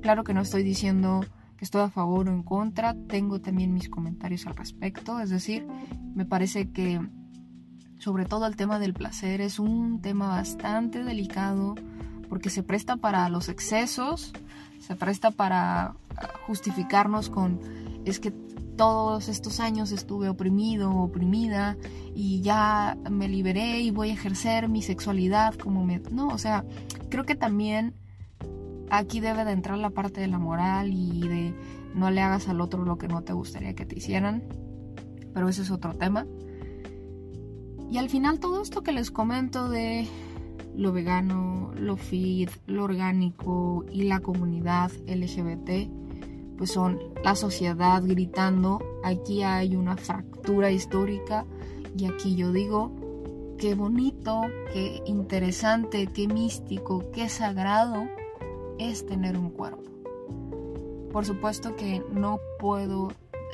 Claro 0.02 0.24
que 0.24 0.34
no 0.34 0.42
estoy 0.42 0.64
diciendo 0.64 1.22
que 1.58 1.66
estoy 1.66 1.82
a 1.82 1.90
favor 1.90 2.30
o 2.30 2.32
en 2.32 2.44
contra, 2.44 2.96
tengo 3.08 3.42
también 3.42 3.74
mis 3.74 3.90
comentarios 3.90 4.46
al 4.48 4.56
respecto, 4.56 5.20
es 5.20 5.30
decir, 5.30 5.68
me 6.16 6.26
parece 6.26 6.72
que 6.72 7.02
sobre 7.98 8.26
todo 8.26 8.46
el 8.46 8.56
tema 8.56 8.80
del 8.80 8.94
placer 8.94 9.42
es 9.42 9.60
un 9.60 10.02
tema 10.02 10.28
bastante 10.28 11.04
delicado 11.04 11.76
porque 12.30 12.50
se 12.50 12.62
presta 12.62 12.98
para 12.98 13.28
los 13.30 13.50
excesos, 13.50 14.34
se 14.80 14.96
presta 14.96 15.32
para 15.32 15.96
justificarnos 16.46 17.30
con 17.30 17.60
es 18.06 18.20
que 18.20 18.32
todos 18.78 19.28
estos 19.28 19.60
años 19.60 19.92
estuve 19.92 20.30
oprimido 20.30 20.92
oprimida 20.92 21.76
y 22.16 22.42
ya 22.42 22.96
me 23.10 23.28
liberé 23.28 23.82
y 23.82 23.92
voy 23.92 24.12
a 24.12 24.14
ejercer 24.14 24.70
mi 24.70 24.82
sexualidad 24.82 25.56
como 25.56 25.84
me... 25.84 26.00
No, 26.12 26.28
o 26.28 26.38
sea, 26.38 26.64
creo 27.10 27.26
que 27.26 27.36
también 27.36 27.96
aquí 28.90 29.20
debe 29.20 29.46
de 29.46 29.52
entrar 29.52 29.78
la 29.78 29.90
parte 29.90 30.22
de 30.22 30.28
la 30.28 30.40
moral 30.40 30.92
y 30.94 31.28
de 31.28 31.54
no 31.94 32.12
le 32.12 32.22
hagas 32.22 32.48
al 32.48 32.62
otro 32.62 32.84
lo 32.84 32.98
que 32.98 33.08
no 33.08 33.24
te 33.24 33.34
gustaría 33.34 33.74
que 33.74 33.86
te 33.86 33.98
hicieran. 33.98 34.44
Pero 35.34 35.50
ese 35.50 35.64
es 35.64 35.72
otro 35.72 35.94
tema. 35.96 36.26
Y 37.90 37.98
al 37.98 38.10
final 38.10 38.40
todo 38.40 38.62
esto 38.62 38.84
que 38.84 38.92
les 38.92 39.12
comento 39.12 39.70
de 39.70 40.08
lo 40.76 40.92
vegano, 40.92 41.72
lo 41.76 41.98
fit, 41.98 42.52
lo 42.68 42.84
orgánico 42.84 43.86
y 43.92 44.04
la 44.04 44.20
comunidad 44.20 44.92
LGBT, 45.08 45.90
pues 46.58 46.72
son 46.72 47.00
la 47.24 47.36
sociedad 47.36 48.04
gritando, 48.04 48.80
aquí 49.04 49.44
hay 49.44 49.76
una 49.76 49.96
fractura 49.96 50.72
histórica 50.72 51.46
y 51.98 52.06
aquí 52.06 52.36
yo 52.36 52.52
digo, 52.52 52.92
qué 53.58 53.74
bonito, 53.74 54.42
qué 54.74 55.02
interesante, 55.06 56.08
qué 56.08 56.28
místico, 56.28 57.10
qué 57.12 57.30
sagrado 57.30 58.08
es 58.80 59.06
tener 59.06 59.38
un 59.38 59.50
cuerpo. 59.50 59.84
Por 61.12 61.26
supuesto 61.26 61.76
que 61.76 62.04
no 62.12 62.40
puedo 62.60 63.12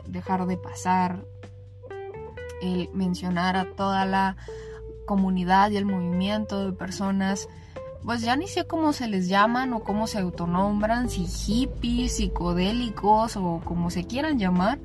dejar 0.07 0.45
de 0.47 0.57
pasar 0.57 1.25
el 2.61 2.89
mencionar 2.93 3.55
a 3.57 3.75
toda 3.75 4.05
la 4.05 4.37
comunidad 5.05 5.71
y 5.71 5.77
el 5.77 5.85
movimiento 5.85 6.65
de 6.65 6.73
personas, 6.73 7.47
pues 8.03 8.21
ya 8.21 8.35
ni 8.35 8.47
sé 8.47 8.65
cómo 8.65 8.93
se 8.93 9.07
les 9.07 9.27
llaman 9.27 9.73
o 9.73 9.81
cómo 9.81 10.07
se 10.07 10.19
autonombran, 10.19 11.09
si 11.09 11.25
hippies, 11.25 12.17
psicodélicos 12.17 13.37
o 13.37 13.61
como 13.63 13.89
se 13.89 14.05
quieran 14.05 14.39
llamar, 14.39 14.79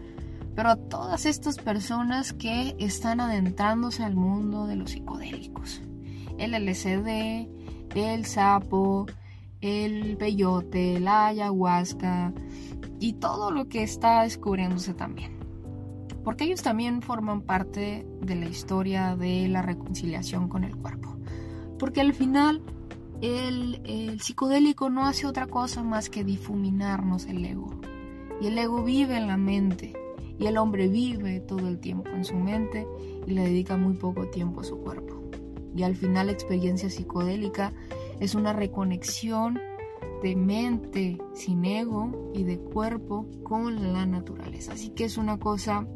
pero 0.54 0.70
a 0.70 0.76
todas 0.76 1.24
estas 1.24 1.56
personas 1.56 2.32
que 2.32 2.74
están 2.78 3.20
adentrándose 3.20 4.02
al 4.04 4.16
mundo 4.16 4.66
de 4.66 4.76
los 4.76 4.90
psicodélicos. 4.90 5.82
El 6.36 6.54
LCD, 6.54 7.48
el 7.94 8.24
sapo, 8.26 9.06
el 9.60 10.16
peyote, 10.16 11.00
la 11.00 11.28
ayahuasca 11.28 12.32
y 13.00 13.14
todo 13.14 13.50
lo 13.50 13.68
que 13.68 13.82
está 13.82 14.22
descubriéndose 14.22 14.94
también. 14.94 15.38
Porque 16.24 16.44
ellos 16.44 16.62
también 16.62 17.00
forman 17.00 17.42
parte 17.42 18.06
de 18.20 18.34
la 18.34 18.46
historia 18.46 19.16
de 19.16 19.48
la 19.48 19.62
reconciliación 19.62 20.48
con 20.48 20.64
el 20.64 20.76
cuerpo. 20.76 21.16
Porque 21.78 22.00
al 22.00 22.12
final 22.12 22.62
el, 23.22 23.80
el 23.84 24.20
psicodélico 24.20 24.90
no 24.90 25.06
hace 25.06 25.26
otra 25.26 25.46
cosa 25.46 25.82
más 25.82 26.10
que 26.10 26.24
difuminarnos 26.24 27.26
el 27.26 27.44
ego. 27.44 27.80
Y 28.40 28.48
el 28.48 28.58
ego 28.58 28.82
vive 28.82 29.16
en 29.16 29.26
la 29.26 29.36
mente. 29.36 29.94
Y 30.38 30.46
el 30.46 30.58
hombre 30.58 30.88
vive 30.88 31.40
todo 31.40 31.66
el 31.66 31.78
tiempo 31.80 32.10
en 32.10 32.24
su 32.24 32.36
mente 32.36 32.86
y 33.26 33.32
le 33.32 33.42
dedica 33.42 33.76
muy 33.76 33.94
poco 33.94 34.26
tiempo 34.28 34.60
a 34.60 34.64
su 34.64 34.78
cuerpo. 34.78 35.22
Y 35.74 35.82
al 35.82 35.96
final 35.96 36.26
la 36.26 36.32
experiencia 36.32 36.90
psicodélica 36.90 37.72
es 38.20 38.34
una 38.34 38.52
reconexión 38.52 39.58
de 40.22 40.36
mente 40.36 41.18
sin 41.34 41.64
ego 41.64 42.32
y 42.34 42.44
de 42.44 42.58
cuerpo 42.58 43.28
con 43.44 43.92
la 43.92 44.06
naturaleza. 44.06 44.72
Así 44.72 44.90
que 44.90 45.04
es 45.04 45.16
una 45.16 45.38
cosa 45.38 45.86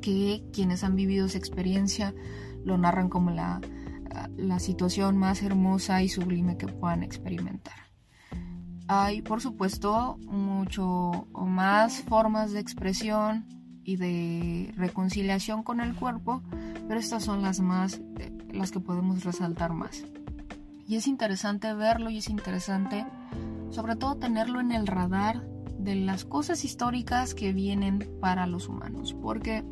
que 0.00 0.44
quienes 0.52 0.84
han 0.84 0.96
vivido 0.96 1.26
esa 1.26 1.38
experiencia 1.38 2.14
lo 2.64 2.76
narran 2.78 3.08
como 3.08 3.30
la, 3.30 3.60
la 4.36 4.58
situación 4.58 5.16
más 5.16 5.42
hermosa 5.42 6.02
y 6.02 6.08
sublime 6.08 6.56
que 6.56 6.66
puedan 6.66 7.02
experimentar. 7.02 7.74
Hay, 8.86 9.20
por 9.22 9.40
supuesto, 9.40 10.16
mucho 10.26 11.26
más 11.34 12.02
formas 12.02 12.52
de 12.52 12.60
expresión 12.60 13.46
y 13.84 13.96
de 13.96 14.72
reconciliación 14.76 15.62
con 15.62 15.80
el 15.80 15.94
cuerpo, 15.94 16.42
pero 16.86 16.98
estas 16.98 17.24
son 17.24 17.42
las 17.42 17.60
más, 17.60 18.00
las 18.50 18.70
que 18.70 18.80
podemos 18.80 19.24
resaltar 19.24 19.72
más. 19.72 20.04
Y 20.88 20.96
es 20.96 21.06
interesante 21.06 21.74
verlo 21.74 22.08
y 22.08 22.16
es 22.16 22.30
interesante 22.30 23.04
sobre 23.68 23.94
todo 23.94 24.16
tenerlo 24.16 24.58
en 24.58 24.72
el 24.72 24.86
radar 24.86 25.46
de 25.78 25.94
las 25.94 26.24
cosas 26.24 26.64
históricas 26.64 27.34
que 27.34 27.52
vienen 27.52 28.10
para 28.22 28.46
los 28.46 28.70
humanos. 28.70 29.14
Porque 29.20 29.62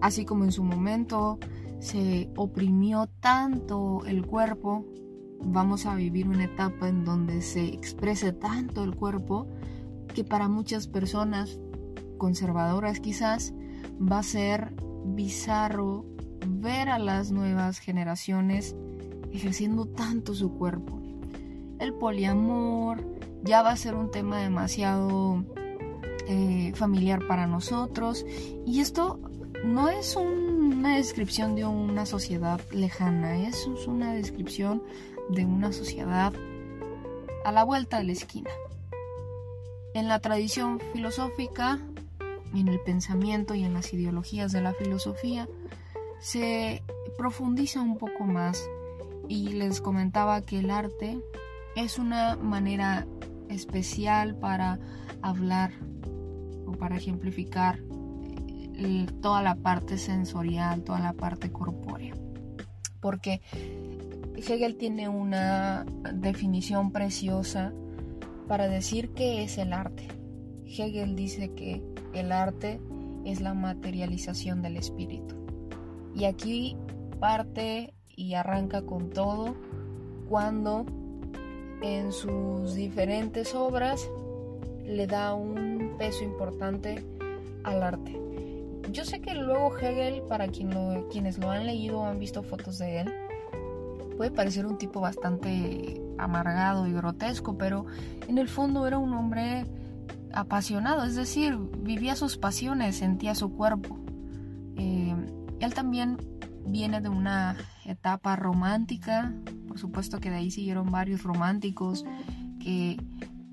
así 0.00 0.24
como 0.24 0.44
en 0.44 0.52
su 0.52 0.64
momento 0.64 1.38
se 1.80 2.30
oprimió 2.34 3.10
tanto 3.20 4.06
el 4.06 4.26
cuerpo, 4.26 4.86
vamos 5.42 5.84
a 5.84 5.94
vivir 5.94 6.28
una 6.28 6.44
etapa 6.44 6.88
en 6.88 7.04
donde 7.04 7.42
se 7.42 7.66
exprese 7.66 8.32
tanto 8.32 8.84
el 8.84 8.96
cuerpo 8.96 9.46
que 10.14 10.24
para 10.24 10.48
muchas 10.48 10.86
personas 10.86 11.60
conservadoras 12.16 13.00
quizás 13.00 13.52
va 14.00 14.20
a 14.20 14.22
ser 14.22 14.74
bizarro 15.04 16.06
ver 16.48 16.88
a 16.88 16.98
las 16.98 17.32
nuevas 17.32 17.80
generaciones 17.80 18.74
ejerciendo 19.34 19.86
tanto 19.86 20.34
su 20.34 20.56
cuerpo. 20.56 21.00
El 21.80 21.92
poliamor 21.94 23.04
ya 23.42 23.62
va 23.62 23.72
a 23.72 23.76
ser 23.76 23.94
un 23.94 24.10
tema 24.10 24.38
demasiado 24.38 25.44
eh, 26.28 26.72
familiar 26.74 27.26
para 27.26 27.46
nosotros 27.46 28.24
y 28.64 28.80
esto 28.80 29.18
no 29.64 29.88
es 29.88 30.16
una 30.16 30.96
descripción 30.96 31.56
de 31.56 31.64
una 31.64 32.06
sociedad 32.06 32.60
lejana, 32.70 33.46
es 33.46 33.66
una 33.86 34.14
descripción 34.14 34.82
de 35.30 35.44
una 35.44 35.72
sociedad 35.72 36.32
a 37.44 37.52
la 37.52 37.64
vuelta 37.64 37.98
de 37.98 38.04
la 38.04 38.12
esquina. 38.12 38.50
En 39.94 40.08
la 40.08 40.20
tradición 40.20 40.80
filosófica, 40.92 41.78
en 42.54 42.68
el 42.68 42.80
pensamiento 42.80 43.54
y 43.54 43.64
en 43.64 43.74
las 43.74 43.92
ideologías 43.92 44.52
de 44.52 44.60
la 44.60 44.74
filosofía, 44.74 45.48
se 46.20 46.82
profundiza 47.16 47.80
un 47.80 47.98
poco 47.98 48.24
más 48.24 48.68
y 49.28 49.50
les 49.50 49.80
comentaba 49.80 50.42
que 50.42 50.58
el 50.58 50.70
arte 50.70 51.18
es 51.76 51.98
una 51.98 52.36
manera 52.36 53.06
especial 53.48 54.36
para 54.36 54.78
hablar 55.22 55.72
o 56.66 56.72
para 56.72 56.96
ejemplificar 56.96 57.80
eh, 58.76 59.06
toda 59.22 59.42
la 59.42 59.54
parte 59.54 59.98
sensorial, 59.98 60.82
toda 60.82 61.00
la 61.00 61.12
parte 61.12 61.50
corpórea. 61.50 62.14
Porque 63.00 63.40
Hegel 64.36 64.76
tiene 64.76 65.08
una 65.08 65.84
definición 66.12 66.90
preciosa 66.90 67.72
para 68.48 68.68
decir 68.68 69.10
qué 69.10 69.44
es 69.44 69.58
el 69.58 69.72
arte. 69.72 70.08
Hegel 70.66 71.14
dice 71.14 71.52
que 71.52 71.82
el 72.12 72.32
arte 72.32 72.80
es 73.24 73.40
la 73.40 73.54
materialización 73.54 74.62
del 74.62 74.76
espíritu. 74.76 75.36
Y 76.14 76.24
aquí 76.24 76.76
parte 77.20 77.93
y 78.16 78.34
arranca 78.34 78.82
con 78.82 79.10
todo 79.10 79.54
cuando 80.28 80.86
en 81.82 82.12
sus 82.12 82.74
diferentes 82.74 83.54
obras 83.54 84.08
le 84.84 85.06
da 85.06 85.34
un 85.34 85.94
peso 85.98 86.24
importante 86.24 87.04
al 87.62 87.82
arte. 87.82 88.20
Yo 88.90 89.04
sé 89.04 89.20
que 89.20 89.34
luego 89.34 89.76
Hegel, 89.76 90.22
para 90.28 90.48
quienes 90.48 91.38
lo 91.38 91.50
han 91.50 91.66
leído 91.66 92.00
o 92.00 92.06
han 92.06 92.18
visto 92.18 92.42
fotos 92.42 92.78
de 92.78 93.00
él, 93.00 93.14
puede 94.16 94.30
parecer 94.30 94.66
un 94.66 94.78
tipo 94.78 95.00
bastante 95.00 96.00
amargado 96.18 96.86
y 96.86 96.92
grotesco, 96.92 97.56
pero 97.58 97.86
en 98.28 98.38
el 98.38 98.48
fondo 98.48 98.86
era 98.86 98.98
un 98.98 99.12
hombre 99.14 99.66
apasionado, 100.32 101.04
es 101.04 101.16
decir, 101.16 101.56
vivía 101.78 102.16
sus 102.16 102.36
pasiones, 102.36 102.96
sentía 102.96 103.34
su 103.34 103.52
cuerpo. 103.52 103.98
Eh, 104.76 105.14
él 105.60 105.74
también 105.74 106.18
viene 106.66 107.00
de 107.00 107.08
una 107.08 107.56
etapa 107.84 108.36
romántica, 108.36 109.32
por 109.68 109.78
supuesto 109.78 110.20
que 110.20 110.30
de 110.30 110.36
ahí 110.36 110.50
siguieron 110.50 110.90
varios 110.90 111.22
románticos 111.22 112.04
que 112.60 112.96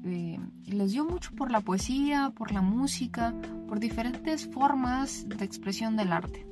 eh, 0.04 0.39
les 0.65 0.91
dio 0.91 1.06
mucho 1.06 1.32
por 1.36 1.52
la 1.52 1.62
poesía, 1.62 2.32
por 2.36 2.52
la 2.52 2.62
música, 2.62 3.36
por 3.67 3.80
diferentes 3.80 4.47
formas 4.47 5.28
de 5.28 5.45
expresión 5.45 5.95
del 5.95 6.12
arte. 6.13 6.47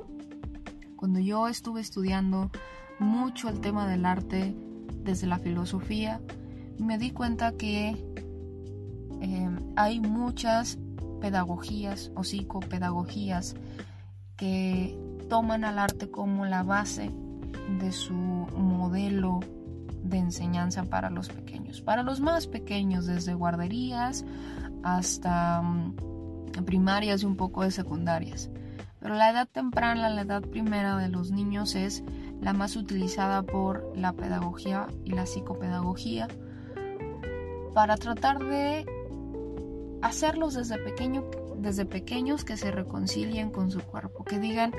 Cuando 0.96 1.20
yo 1.20 1.48
estuve 1.48 1.82
estudiando 1.82 2.52
mucho 3.00 3.50
el 3.50 3.62
tema 3.62 3.88
del 3.88 4.06
arte 4.06 4.56
desde 5.04 5.28
la 5.28 5.40
filosofía, 5.40 6.22
me 6.78 6.98
di 6.98 7.12
cuenta 7.12 7.54
que 7.54 7.90
eh, 9.22 9.50
hay 9.76 10.00
muchas 10.00 10.78
pedagogías 11.22 12.12
o 12.16 12.24
psicopedagogías 12.24 13.56
que 14.38 14.98
toman 15.30 15.64
al 15.64 15.80
arte 15.80 16.10
como 16.12 16.46
la 16.46 16.64
base 16.64 17.12
de 17.80 17.92
su 17.92 18.14
modelo 18.14 19.40
de 20.04 20.18
enseñanza 20.18 20.84
para 20.84 21.10
los 21.10 21.30
pequeños. 21.30 21.82
Para 21.82 22.04
los 22.04 22.20
más 22.20 22.48
pequeños, 22.48 23.06
desde 23.06 23.34
guarderías 23.34 24.26
hasta 24.84 25.62
mm, 25.62 25.96
primarias 26.66 27.24
y 27.24 27.26
un 27.26 27.36
poco 27.36 27.64
de 27.64 27.72
secundarias. 27.72 28.50
Pero 29.00 29.16
la 29.16 29.30
edad 29.30 29.48
temprana, 29.48 30.10
la 30.10 30.22
edad 30.22 30.42
primera 30.42 30.98
de 30.98 31.08
los 31.08 31.32
niños 31.32 31.76
es 31.76 32.04
la 32.42 32.54
más 32.54 32.76
utilizada 32.76 33.44
por 33.44 33.94
la 33.96 34.14
pedagogía 34.14 34.88
y 35.06 35.12
la 35.12 35.26
psicopedagogía 35.26 36.28
para 37.74 37.96
tratar 37.98 38.40
de 38.40 38.86
hacerlos 40.02 40.54
desde, 40.54 40.78
pequeño, 40.78 41.24
desde 41.58 41.86
pequeños 41.86 42.44
que 42.44 42.58
se 42.58 42.72
reconcilien 42.72 43.52
con 43.52 43.72
su 43.72 43.82
cuerpo, 43.82 44.24
que 44.24 44.40
digan, 44.40 44.74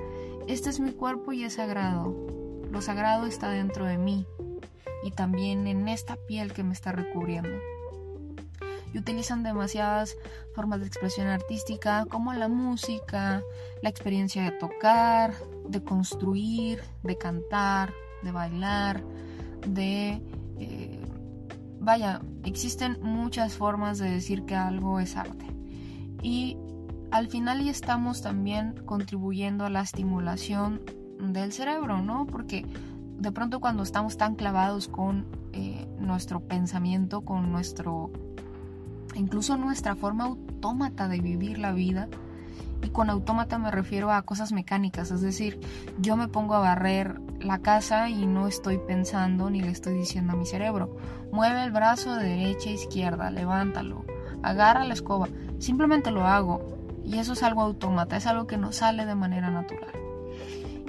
este 0.47 0.71
es 0.71 0.81
mi 0.81 0.93
cuerpo 0.93 1.33
y 1.33 1.45
es 1.45 1.55
sagrado, 1.55 2.15
lo 2.71 2.81
sagrado 2.81 3.27
está 3.27 3.51
dentro 3.51 3.85
de 3.85 3.99
mí 3.99 4.27
y 5.03 5.11
también 5.11 5.67
en 5.67 5.89
esta 5.89 6.17
piel 6.17 6.53
que 6.53 6.63
me 6.63 6.73
está 6.73 6.93
recubriendo. 6.93 7.59
Y 8.93 8.99
utilizan 8.99 9.43
demasiadas 9.43 10.17
formas 10.55 10.81
de 10.81 10.87
expresión 10.87 11.29
artística 11.29 12.07
como 12.07 12.33
la 12.33 12.49
música, 12.49 13.43
la 13.83 13.89
experiencia 13.89 14.43
de 14.43 14.51
tocar, 14.53 15.33
de 15.69 15.83
construir, 15.83 16.83
de 17.03 17.17
cantar, 17.17 17.93
de 18.23 18.33
bailar, 18.33 19.03
de... 19.67 20.21
Eh, 20.59 21.05
vaya, 21.79 22.21
existen 22.45 22.99
muchas 23.01 23.55
formas 23.55 23.99
de 23.99 24.11
decir 24.11 24.45
que 24.45 24.57
algo 24.57 25.01
es 25.01 25.17
arte. 25.17 25.47
Y 26.23 26.59
al 27.11 27.29
final 27.29 27.63
ya 27.65 27.71
estamos 27.71 28.23
también 28.23 28.83
contribuyendo 28.85 29.65
a 29.65 29.71
la 29.71 29.83
estimulación 29.83 30.81
del 31.19 31.53
cerebro, 31.53 32.03
¿no? 32.03 32.27
Porque 32.27 32.65
de 33.19 33.33
pronto 33.33 33.61
cuando 33.61 33.83
estamos 33.83 34.17
tan 34.17 34.35
clavados 34.35 34.89
con 34.89 35.27
eh, 35.53 35.87
nuestro 35.99 36.41
pensamiento, 36.41 37.23
con 37.23 37.51
nuestro, 37.53 38.11
incluso 39.15 39.57
nuestra 39.57 39.97
forma 39.97 40.25
autómata 40.25 41.09
de 41.09 41.21
vivir 41.21 41.59
la 41.59 41.73
vida, 41.73 42.09
y 42.83 42.89
con 42.89 43.11
autómata 43.11 43.59
me 43.59 43.71
refiero 43.71 44.11
a 44.11 44.23
cosas 44.23 44.53
mecánicas, 44.53 45.11
es 45.11 45.21
decir, 45.21 45.61
yo 45.99 46.17
me 46.17 46.29
pongo 46.29 46.55
a 46.55 46.61
barrer 46.61 47.21
la 47.39 47.59
casa 47.59 48.09
y 48.09 48.27
no 48.27 48.47
estoy 48.47 48.79
pensando 48.79 49.51
ni 49.51 49.61
le 49.61 49.71
estoy 49.71 49.95
diciendo 49.95 50.33
a 50.33 50.37
mi 50.37 50.47
cerebro, 50.47 50.97
mueve 51.31 51.63
el 51.63 51.73
brazo 51.73 52.15
de 52.15 52.25
derecha 52.25 52.71
a 52.71 52.75
izquierda, 52.75 53.31
levántalo, 53.31 54.07
agarra 54.43 54.85
la 54.85 54.95
escoba, 54.95 55.29
simplemente 55.59 56.11
lo 56.11 56.27
hago 56.27 56.80
y 57.11 57.19
eso 57.19 57.33
es 57.33 57.43
algo 57.43 57.63
autómata, 57.63 58.17
es 58.17 58.27
algo 58.27 58.47
que 58.47 58.57
no 58.57 58.71
sale 58.71 59.05
de 59.05 59.17
manera 59.17 59.51
natural. 59.51 59.93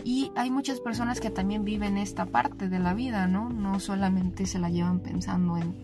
Y 0.04 0.32
hay 0.36 0.52
muchas 0.52 0.80
personas 0.80 1.20
que 1.20 1.32
también 1.32 1.66
viven 1.66 1.98
esta 1.98 2.26
parte 2.26 2.70
de 2.70 2.80
la 2.80 2.94
vida, 2.94 3.28
¿no? 3.28 3.50
No 3.50 3.80
solamente 3.80 4.46
se 4.46 4.60
la 4.60 4.70
llevan 4.70 5.00
pensando 5.00 5.58
en, 5.58 5.76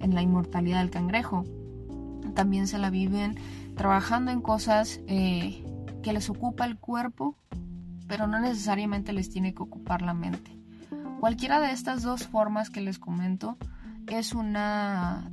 en 0.00 0.14
la 0.14 0.22
inmortalidad 0.22 0.80
del 0.80 0.90
cangrejo, 0.90 1.44
también 2.34 2.66
se 2.66 2.78
la 2.78 2.88
viven 2.88 3.36
trabajando 3.76 4.30
en 4.30 4.40
cosas 4.40 5.00
eh, 5.06 5.64
que 6.02 6.12
les 6.14 6.30
ocupa 6.30 6.64
el 6.64 6.78
cuerpo, 6.78 7.36
pero 8.06 8.26
no 8.26 8.40
necesariamente 8.40 9.12
les 9.12 9.28
tiene 9.28 9.54
que 9.54 9.62
ocupar 9.62 10.00
la 10.00 10.14
mente. 10.14 10.56
Cualquiera 11.20 11.60
de 11.60 11.72
estas 11.72 12.02
dos 12.02 12.26
formas 12.26 12.70
que 12.70 12.80
les 12.80 12.98
comento 12.98 13.58
es 14.06 14.32
una, 14.32 15.30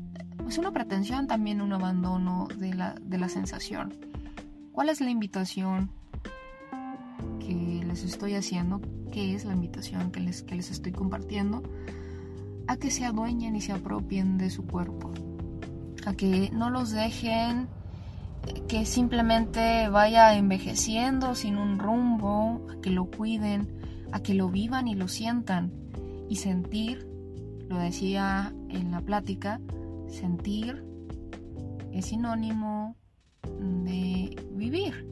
es 0.47 0.57
una 0.57 0.71
pretensión, 0.71 1.27
también 1.27 1.61
un 1.61 1.71
abandono 1.71 2.47
de 2.57 2.73
la, 2.73 2.95
de 2.99 3.17
la 3.17 3.29
sensación. 3.29 3.93
¿Cuál 4.75 4.89
es 4.89 4.99
la 4.99 5.09
invitación 5.09 5.89
que 7.39 7.81
les 7.87 8.03
estoy 8.03 8.33
haciendo? 8.35 8.81
¿Qué 9.09 9.33
es 9.33 9.45
la 9.45 9.53
invitación 9.53 10.11
que 10.11 10.19
les, 10.19 10.43
que 10.43 10.53
les 10.55 10.69
estoy 10.69 10.91
compartiendo? 10.91 11.63
A 12.67 12.75
que 12.75 12.91
se 12.91 13.05
adueñen 13.05 13.55
y 13.55 13.61
se 13.61 13.71
apropien 13.71 14.37
de 14.37 14.49
su 14.49 14.67
cuerpo. 14.67 15.13
A 16.05 16.13
que 16.13 16.49
no 16.51 16.69
los 16.69 16.91
dejen 16.91 17.69
que 18.67 18.85
simplemente 18.85 19.87
vaya 19.87 20.35
envejeciendo 20.35 21.35
sin 21.35 21.57
un 21.57 21.79
rumbo, 21.79 22.67
a 22.69 22.81
que 22.81 22.89
lo 22.89 23.09
cuiden, 23.09 23.79
a 24.11 24.19
que 24.19 24.33
lo 24.33 24.49
vivan 24.49 24.89
y 24.89 24.95
lo 24.95 25.07
sientan. 25.07 25.71
Y 26.27 26.35
sentir, 26.35 27.07
lo 27.69 27.77
decía 27.77 28.53
en 28.67 28.91
la 28.91 28.99
plática, 28.99 29.61
sentir 30.09 30.83
es 31.93 32.07
sinónimo 32.07 32.97
vivir. 34.69 35.07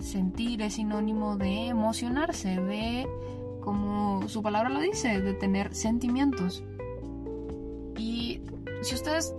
Sentir 0.00 0.62
es 0.62 0.74
sinónimo 0.74 1.36
de 1.36 1.66
emocionarse, 1.66 2.60
de, 2.60 3.08
como 3.60 4.28
su 4.28 4.42
palabra 4.42 4.68
lo 4.70 4.80
dice, 4.80 5.20
de 5.20 5.34
tener 5.34 5.74
sentimientos. 5.74 6.62
Y 7.96 8.40
si 8.82 8.94
ustedes 8.94 9.34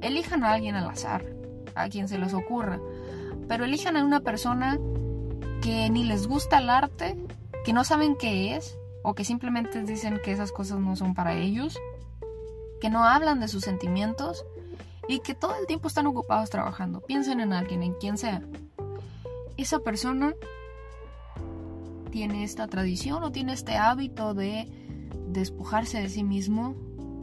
elijan 0.00 0.42
a 0.42 0.52
alguien 0.52 0.74
al 0.74 0.88
azar, 0.88 1.24
a 1.74 1.88
quien 1.88 2.08
se 2.08 2.18
les 2.18 2.34
ocurra, 2.34 2.80
pero 3.48 3.64
elijan 3.64 3.96
a 3.96 4.04
una 4.04 4.20
persona 4.20 4.78
que 5.60 5.88
ni 5.90 6.04
les 6.04 6.26
gusta 6.26 6.58
el 6.58 6.70
arte, 6.70 7.16
que 7.64 7.72
no 7.72 7.84
saben 7.84 8.16
qué 8.16 8.56
es, 8.56 8.76
o 9.02 9.14
que 9.14 9.24
simplemente 9.24 9.82
dicen 9.82 10.20
que 10.24 10.32
esas 10.32 10.52
cosas 10.52 10.80
no 10.80 10.96
son 10.96 11.14
para 11.14 11.34
ellos, 11.34 11.78
que 12.80 12.90
no 12.90 13.04
hablan 13.04 13.40
de 13.40 13.48
sus 13.48 13.62
sentimientos 13.62 14.44
y 15.08 15.20
que 15.20 15.34
todo 15.34 15.54
el 15.56 15.66
tiempo 15.66 15.88
están 15.88 16.06
ocupados 16.06 16.50
trabajando. 16.50 17.00
Piensen 17.00 17.40
en 17.40 17.52
alguien, 17.52 17.82
en 17.82 17.94
quien 17.94 18.16
sea. 18.18 18.42
Esa 19.62 19.78
persona 19.78 20.34
tiene 22.10 22.42
esta 22.42 22.66
tradición 22.66 23.22
o 23.22 23.30
tiene 23.30 23.52
este 23.52 23.76
hábito 23.76 24.34
de 24.34 24.66
despojarse 25.28 26.00
de 26.00 26.08
sí 26.08 26.24
mismo 26.24 26.74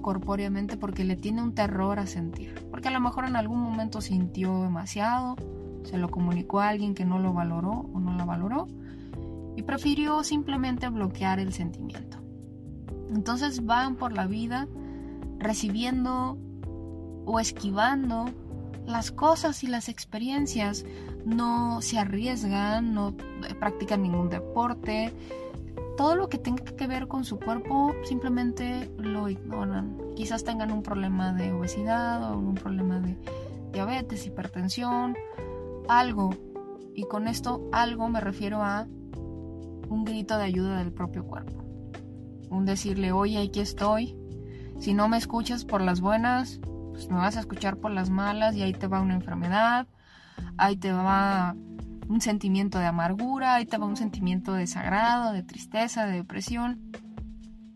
corpóreamente 0.01 0.77
porque 0.77 1.03
le 1.03 1.17
tiene 1.17 1.43
un 1.43 1.53
terror 1.53 1.99
a 1.99 2.07
sentir. 2.07 2.65
Porque 2.71 2.87
a 2.87 2.91
lo 2.91 3.01
mejor 3.01 3.25
en 3.25 3.35
algún 3.35 3.59
momento 3.59 3.99
sintió 3.99 4.63
demasiado, 4.63 5.35
se 5.83 5.97
lo 5.97 6.09
comunicó 6.09 6.61
a 6.61 6.69
alguien 6.69 6.95
que 6.95 7.03
no 7.03 7.19
lo 7.19 7.33
valoró 7.33 7.89
o 7.93 7.99
no 7.99 8.15
la 8.15 8.23
valoró 8.23 8.67
y 9.57 9.63
prefirió 9.63 10.23
simplemente 10.23 10.87
bloquear 10.87 11.41
el 11.41 11.51
sentimiento. 11.51 12.19
Entonces 13.09 13.65
van 13.65 13.97
por 13.97 14.13
la 14.13 14.27
vida 14.27 14.65
recibiendo 15.39 16.37
o 17.25 17.37
esquivando 17.41 18.27
las 18.89 19.11
cosas 19.11 19.63
y 19.63 19.67
las 19.67 19.87
experiencias, 19.87 20.85
no 21.25 21.81
se 21.81 21.99
arriesgan, 21.99 22.93
no 22.93 23.15
practican 23.59 24.01
ningún 24.01 24.29
deporte, 24.29 25.13
todo 25.95 26.15
lo 26.15 26.29
que 26.29 26.37
tenga 26.37 26.63
que 26.63 26.87
ver 26.87 27.07
con 27.07 27.25
su 27.25 27.37
cuerpo 27.39 27.93
simplemente 28.03 28.89
lo 28.97 29.29
ignoran. 29.29 29.97
Quizás 30.15 30.43
tengan 30.43 30.71
un 30.71 30.81
problema 30.81 31.33
de 31.33 31.51
obesidad 31.51 32.31
o 32.31 32.37
un 32.37 32.55
problema 32.55 32.99
de 32.99 33.17
diabetes, 33.73 34.25
hipertensión, 34.25 35.15
algo. 35.89 36.29
Y 36.95 37.03
con 37.03 37.27
esto 37.27 37.67
algo 37.71 38.07
me 38.07 38.21
refiero 38.21 38.63
a 38.63 38.87
un 39.89 40.05
grito 40.05 40.37
de 40.37 40.45
ayuda 40.45 40.77
del 40.77 40.93
propio 40.93 41.25
cuerpo. 41.25 41.63
Un 42.49 42.65
decirle, 42.65 43.11
oye, 43.11 43.37
aquí 43.37 43.59
estoy. 43.59 44.17
Si 44.79 44.93
no 44.93 45.09
me 45.09 45.17
escuchas 45.17 45.65
por 45.65 45.81
las 45.81 45.99
buenas, 45.99 46.61
pues 46.99 47.09
me 47.09 47.17
vas 47.17 47.37
a 47.37 47.39
escuchar 47.39 47.77
por 47.77 47.91
las 47.91 48.09
malas 48.09 48.57
y 48.57 48.61
ahí 48.61 48.73
te 48.73 48.87
va 48.87 48.99
una 48.99 49.13
enfermedad, 49.13 49.87
ahí 50.57 50.75
te 50.75 50.91
va 50.91 51.55
un 52.09 52.19
sentimiento 52.19 52.77
de 52.77 52.87
amargura, 52.87 53.55
ahí 53.55 53.65
te 53.65 53.77
va 53.77 53.85
un 53.85 53.95
sentimiento 53.95 54.51
de 54.51 54.61
desagrado, 54.61 55.31
de 55.31 55.41
tristeza, 55.41 56.05
de 56.05 56.17
depresión. 56.17 56.91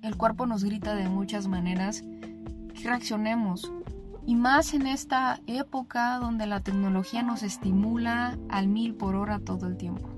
El 0.01 0.17
cuerpo 0.17 0.45
nos 0.45 0.65
grita 0.65 0.93
de 0.93 1.07
muchas 1.07 1.47
maneras 1.47 2.01
que 2.01 2.83
reaccionemos. 2.83 3.71
Y 4.25 4.35
más 4.35 4.73
en 4.73 4.87
esta 4.87 5.39
época 5.47 6.17
donde 6.17 6.45
la 6.45 6.59
tecnología 6.59 7.23
nos 7.23 7.43
estimula 7.43 8.37
al 8.49 8.67
mil 8.67 8.93
por 8.93 9.15
hora 9.15 9.39
todo 9.39 9.67
el 9.67 9.77
tiempo. 9.77 10.09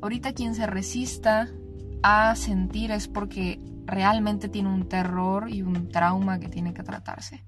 Ahorita 0.00 0.32
quien 0.32 0.54
se 0.54 0.68
resista 0.68 1.48
a 2.04 2.36
sentir 2.36 2.92
es 2.92 3.08
porque 3.08 3.60
realmente 3.84 4.48
tiene 4.48 4.68
un 4.68 4.88
terror 4.88 5.50
y 5.50 5.62
un 5.62 5.88
trauma 5.88 6.38
que 6.38 6.48
tiene 6.48 6.72
que 6.72 6.84
tratarse. 6.84 7.42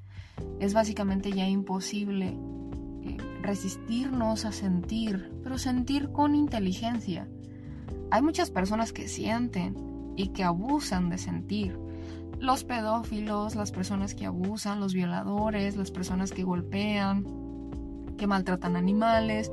Es 0.61 0.75
básicamente 0.75 1.33
ya 1.33 1.47
imposible 1.47 2.37
eh, 3.03 3.17
resistirnos 3.43 4.45
a 4.45 4.53
sentir, 4.53 5.33
pero 5.43 5.59
sentir 5.59 6.11
con 6.11 6.35
inteligencia. 6.35 7.29
Hay 8.11 8.23
muchas 8.23 8.51
personas 8.51 8.93
que 8.93 9.09
sienten 9.09 9.77
y 10.17 10.29
que 10.29 10.45
abusan 10.45 11.11
de 11.11 11.19
sentir. 11.19 11.79
Los 12.39 12.65
pedófilos, 12.65 13.55
las 13.55 13.73
personas 13.73 14.15
que 14.15 14.27
abusan, 14.27 14.81
los 14.81 14.95
violadores, 14.95 15.77
las 15.77 15.91
personas 15.91 16.33
que 16.33 16.45
golpean, 16.45 17.25
que 18.17 18.27
maltratan 18.27 18.77
animales, 18.77 19.51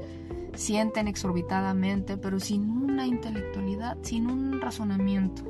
sienten 0.53 1.07
exorbitadamente, 1.07 2.17
pero 2.17 2.39
sin 2.39 2.69
una 2.69 3.07
intelectualidad, 3.07 3.97
sin 4.01 4.29
un 4.29 4.61
razonamiento, 4.61 5.43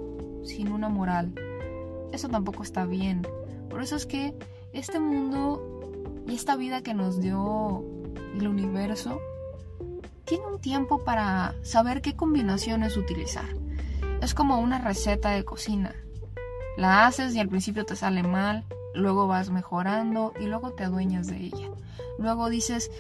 sin 0.44 0.72
una 0.72 0.90
moral. 0.90 1.34
Eso 2.12 2.30
tampoco 2.30 2.64
está 2.64 2.86
bien. 2.86 3.22
Por 3.70 3.82
eso 3.82 3.96
es 3.96 4.06
que 4.06 4.36
este 4.74 5.00
mundo 5.00 6.24
y 6.28 6.36
esta 6.36 6.56
vida 6.56 6.82
que 6.82 6.94
nos 6.94 7.20
dio 7.20 7.84
el 8.36 8.48
universo 8.48 9.20
tiene 10.26 10.46
un 10.46 10.62
tiempo 10.62 11.04
para 11.04 11.56
saber 11.62 12.02
qué 12.02 12.16
combinaciones 12.16 12.96
utilizar. 12.96 13.50
Es 14.22 14.34
como 14.34 14.60
una 14.60 14.80
receta 14.80 15.32
de 15.32 15.44
cocina. 15.44 15.94
La 16.78 17.06
haces 17.06 17.36
y 17.36 17.40
al 17.40 17.50
principio 17.50 17.86
te 17.86 17.96
sale 17.96 18.24
mal, 18.24 18.64
luego 18.96 19.28
vas 19.28 19.50
mejorando 19.50 20.34
y 20.40 20.46
luego 20.46 20.72
te 20.72 20.86
adueñas 20.86 21.28
de 21.28 21.38
ella. 21.38 21.70
Luego 22.18 22.50
dices, 22.50 22.92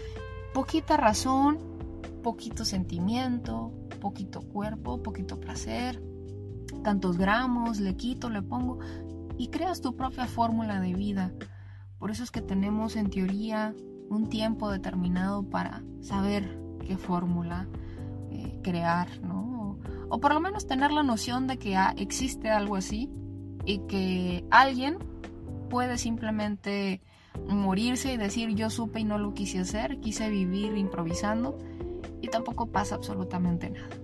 poquita 0.54 0.98
razón, 0.98 1.60
poquito 2.22 2.66
sentimiento, 2.66 3.72
poquito 4.02 4.42
cuerpo, 4.42 5.02
poquito 5.02 5.40
placer, 5.40 6.02
tantos 6.84 7.18
gramos, 7.18 7.80
le 7.80 7.96
quito, 7.96 8.30
le 8.30 8.42
pongo 8.42 8.80
y 9.38 9.48
creas 9.48 9.82
tu 9.82 9.96
propia 9.96 10.26
fórmula 10.26 10.80
de 10.82 10.94
vida. 10.94 11.32
Por 12.02 12.10
eso 12.10 12.24
es 12.24 12.32
que 12.32 12.42
tenemos 12.42 12.96
en 12.96 13.12
teoría 13.12 13.76
un 14.10 14.28
tiempo 14.28 14.72
determinado 14.72 15.44
para 15.44 15.84
saber 16.02 16.58
qué 16.84 16.98
fórmula 16.98 17.68
eh, 18.32 18.60
crear, 18.64 19.22
¿no? 19.22 19.78
O, 20.10 20.20
por 20.20 20.34
lo 20.34 20.40
menos 20.40 20.66
tener 20.66 20.92
la 20.92 21.04
noción 21.04 21.46
de 21.46 21.58
que 21.58 21.78
existe 21.98 22.50
algo 22.50 22.76
así 22.76 23.12
y 23.66 23.82
que 23.88 24.44
alguien 24.50 24.98
puede 25.70 26.00
simplemente 26.00 27.04
morirse 27.48 28.14
y 28.14 28.18
decir 28.18 28.50
yo 28.56 28.72
supe 28.72 29.02
y 29.02 29.04
no 29.04 29.20
lo 29.20 29.36
quise 29.36 29.60
hacer, 29.60 30.00
quise 30.00 30.28
vivir 30.32 30.76
improvisando 30.76 31.60
y 32.20 32.30
tampoco 32.30 32.66
pasa 32.66 32.96
absolutamente 32.96 33.70
nada. 33.70 33.96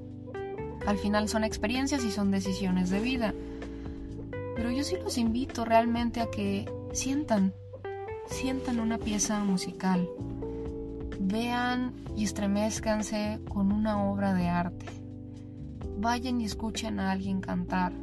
Al 0.85 0.99
final 0.99 1.27
son 1.29 1.43
experiencias 1.43 2.05
y 2.05 2.11
son 2.11 2.29
decisiones 2.29 2.91
de 2.91 2.99
vida. 2.99 3.33
Pero 4.55 4.69
yo 4.69 4.83
sí 4.83 4.97
los 5.03 5.17
invito 5.17 5.65
realmente 5.65 6.21
a 6.21 6.29
que 6.29 6.71
sientan, 6.93 7.55
sientan 8.29 8.79
una 8.79 8.97
pieza 8.97 9.43
musical, 9.43 10.07
vean 11.19 11.93
y 12.15 12.23
estremezcanse 12.23 13.39
con 13.49 13.71
una 13.71 14.03
obra 14.03 14.33
de 14.33 14.47
arte. 14.47 14.85
Vayan 15.99 16.41
y 16.41 16.45
escuchen 16.45 16.99
a 16.99 17.11
alguien 17.11 17.41
cantar. 17.41 17.93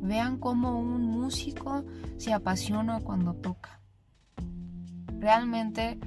Vean 0.00 0.38
cómo 0.38 0.80
un 0.80 1.02
músico 1.02 1.84
se 2.16 2.32
apasiona 2.32 3.00
cuando 3.00 3.34
toca. 3.34 3.80
Realmente 5.18 5.98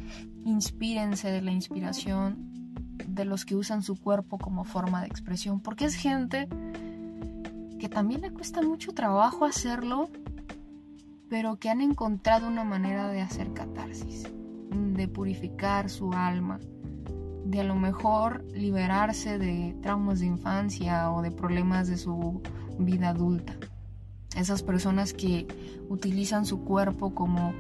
inspírense 0.46 1.32
de 1.32 1.42
la 1.42 1.52
inspiración 1.52 2.74
de 3.08 3.26
los 3.26 3.46
que 3.46 3.56
usan 3.56 3.82
su 3.82 4.00
cuerpo 4.00 4.38
como 4.38 4.64
forma 4.64 5.02
de 5.02 5.08
expresión, 5.08 5.60
porque 5.60 5.86
es 5.86 5.96
gente 5.96 6.48
que 7.80 7.90
también 7.90 8.22
le 8.22 8.32
cuesta 8.32 8.62
mucho 8.62 8.94
trabajo 8.94 9.46
hacerlo, 9.46 10.10
pero 11.30 11.58
que 11.58 11.70
han 11.70 11.82
encontrado 11.82 12.48
una 12.48 12.64
manera 12.64 13.10
de 13.10 13.22
hacer 13.22 13.54
catarsis, 13.54 14.24
de 14.72 15.08
purificar 15.08 15.90
su 15.90 16.14
alma, 16.14 16.60
de 17.46 17.62
a 17.62 17.64
lo 17.64 17.76
mejor 17.76 18.44
liberarse 18.54 19.38
de 19.38 19.76
traumas 19.82 20.20
de 20.20 20.26
infancia 20.26 21.12
o 21.12 21.22
de 21.22 21.32
problemas 21.32 21.88
de 21.88 21.98
su 21.98 22.42
vida 22.80 23.10
adulta. 23.10 23.56
Esas 24.36 24.64
personas 24.64 25.14
que 25.14 25.48
utilizan 25.90 26.46
su 26.46 26.64
cuerpo 26.64 27.16
como 27.16 27.54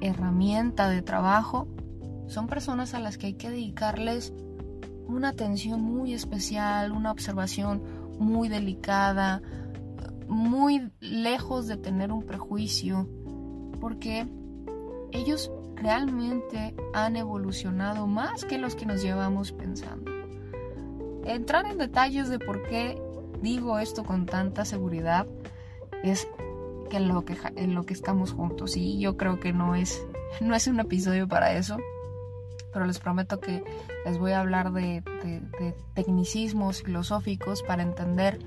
herramienta 0.00 0.88
de 0.88 1.02
trabajo 1.02 1.68
son 2.26 2.46
personas 2.46 2.94
a 2.94 3.00
las 3.00 3.18
que 3.18 3.28
hay 3.28 3.34
que 3.34 3.50
dedicarles 3.50 4.32
una 5.06 5.30
atención 5.30 5.80
muy 5.80 6.14
especial, 6.14 6.92
una 6.92 7.10
observación 7.10 7.82
muy 8.18 8.48
delicada, 8.48 9.42
muy 10.30 10.90
lejos 11.00 11.66
de 11.66 11.76
tener 11.76 12.12
un 12.12 12.24
prejuicio, 12.24 13.06
porque 13.80 14.26
ellos 15.12 15.50
realmente 15.74 16.74
han 16.94 17.16
evolucionado 17.16 18.06
más 18.06 18.44
que 18.44 18.56
los 18.56 18.74
que 18.74 18.86
nos 18.86 19.02
llevamos 19.02 19.52
pensando. 19.52 20.10
Entrar 21.24 21.66
en 21.66 21.78
detalles 21.78 22.28
de 22.28 22.38
por 22.38 22.62
qué 22.68 23.00
digo 23.42 23.78
esto 23.78 24.04
con 24.04 24.24
tanta 24.26 24.64
seguridad 24.64 25.26
es 26.02 26.26
en 26.90 27.08
lo 27.08 27.24
que, 27.24 27.36
en 27.56 27.74
lo 27.74 27.84
que 27.84 27.94
estamos 27.94 28.32
juntos 28.32 28.76
y 28.76 28.98
yo 28.98 29.16
creo 29.16 29.38
que 29.38 29.52
no 29.52 29.74
es, 29.74 30.02
no 30.40 30.54
es 30.54 30.66
un 30.66 30.80
episodio 30.80 31.28
para 31.28 31.52
eso 31.54 31.76
pero 32.72 32.86
les 32.86 32.98
prometo 32.98 33.40
que 33.40 33.64
les 34.04 34.18
voy 34.18 34.32
a 34.32 34.40
hablar 34.40 34.72
de, 34.72 35.02
tecnicismos 35.94 36.82
filosóficos 36.82 37.62
para 37.62 37.82
entender 37.82 38.38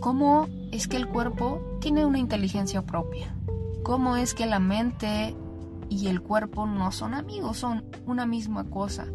cómo 0.00 0.48
es 0.72 0.88
que 0.88 0.96
el 0.96 1.08
cuerpo 1.08 1.60
tiene 1.80 2.04
una 2.04 2.18
inteligencia 2.18 2.84
propia, 2.84 3.34
cómo 3.82 4.16
es 4.16 4.34
que 4.34 4.46
la 4.46 4.58
mente 4.58 5.34
y 5.88 6.08
el 6.08 6.20
cuerpo 6.20 6.66
no 6.66 6.92
son 6.92 7.14
amigos, 7.14 7.58
son 7.58 7.84
una 8.06 8.26
misma 8.26 8.64
cosa, 8.64 9.06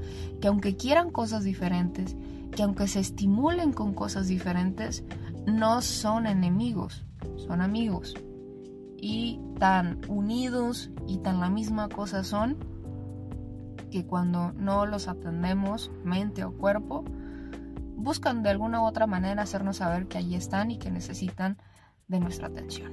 que 0.41 0.47
aunque 0.47 0.75
quieran 0.75 1.11
cosas 1.11 1.43
diferentes, 1.43 2.15
que 2.55 2.63
aunque 2.63 2.87
se 2.87 2.99
estimulen 2.99 3.73
con 3.73 3.93
cosas 3.93 4.27
diferentes, 4.27 5.03
no 5.45 5.81
son 5.81 6.27
enemigos, 6.27 7.05
son 7.37 7.61
amigos. 7.61 8.15
Y 8.97 9.41
tan 9.59 9.99
unidos 10.07 10.89
y 11.07 11.17
tan 11.17 11.39
la 11.39 11.49
misma 11.49 11.89
cosa 11.89 12.23
son 12.23 12.57
que 13.91 14.05
cuando 14.05 14.53
no 14.53 14.85
los 14.85 15.07
atendemos, 15.07 15.91
mente 16.03 16.43
o 16.43 16.53
cuerpo, 16.53 17.03
buscan 18.03 18.43
de 18.43 18.49
alguna 18.49 18.81
u 18.81 18.85
otra 18.85 19.07
manera 19.07 19.43
hacernos 19.43 19.77
saber 19.77 20.07
que 20.07 20.17
allí 20.17 20.35
están 20.35 20.71
y 20.71 20.77
que 20.77 20.91
necesitan 20.91 21.57
de 22.07 22.19
nuestra 22.19 22.47
atención. 22.47 22.91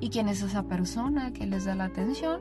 ¿Y 0.00 0.10
quién 0.10 0.28
es 0.28 0.42
esa 0.42 0.64
persona 0.64 1.32
que 1.32 1.46
les 1.46 1.64
da 1.64 1.74
la 1.74 1.84
atención? 1.84 2.40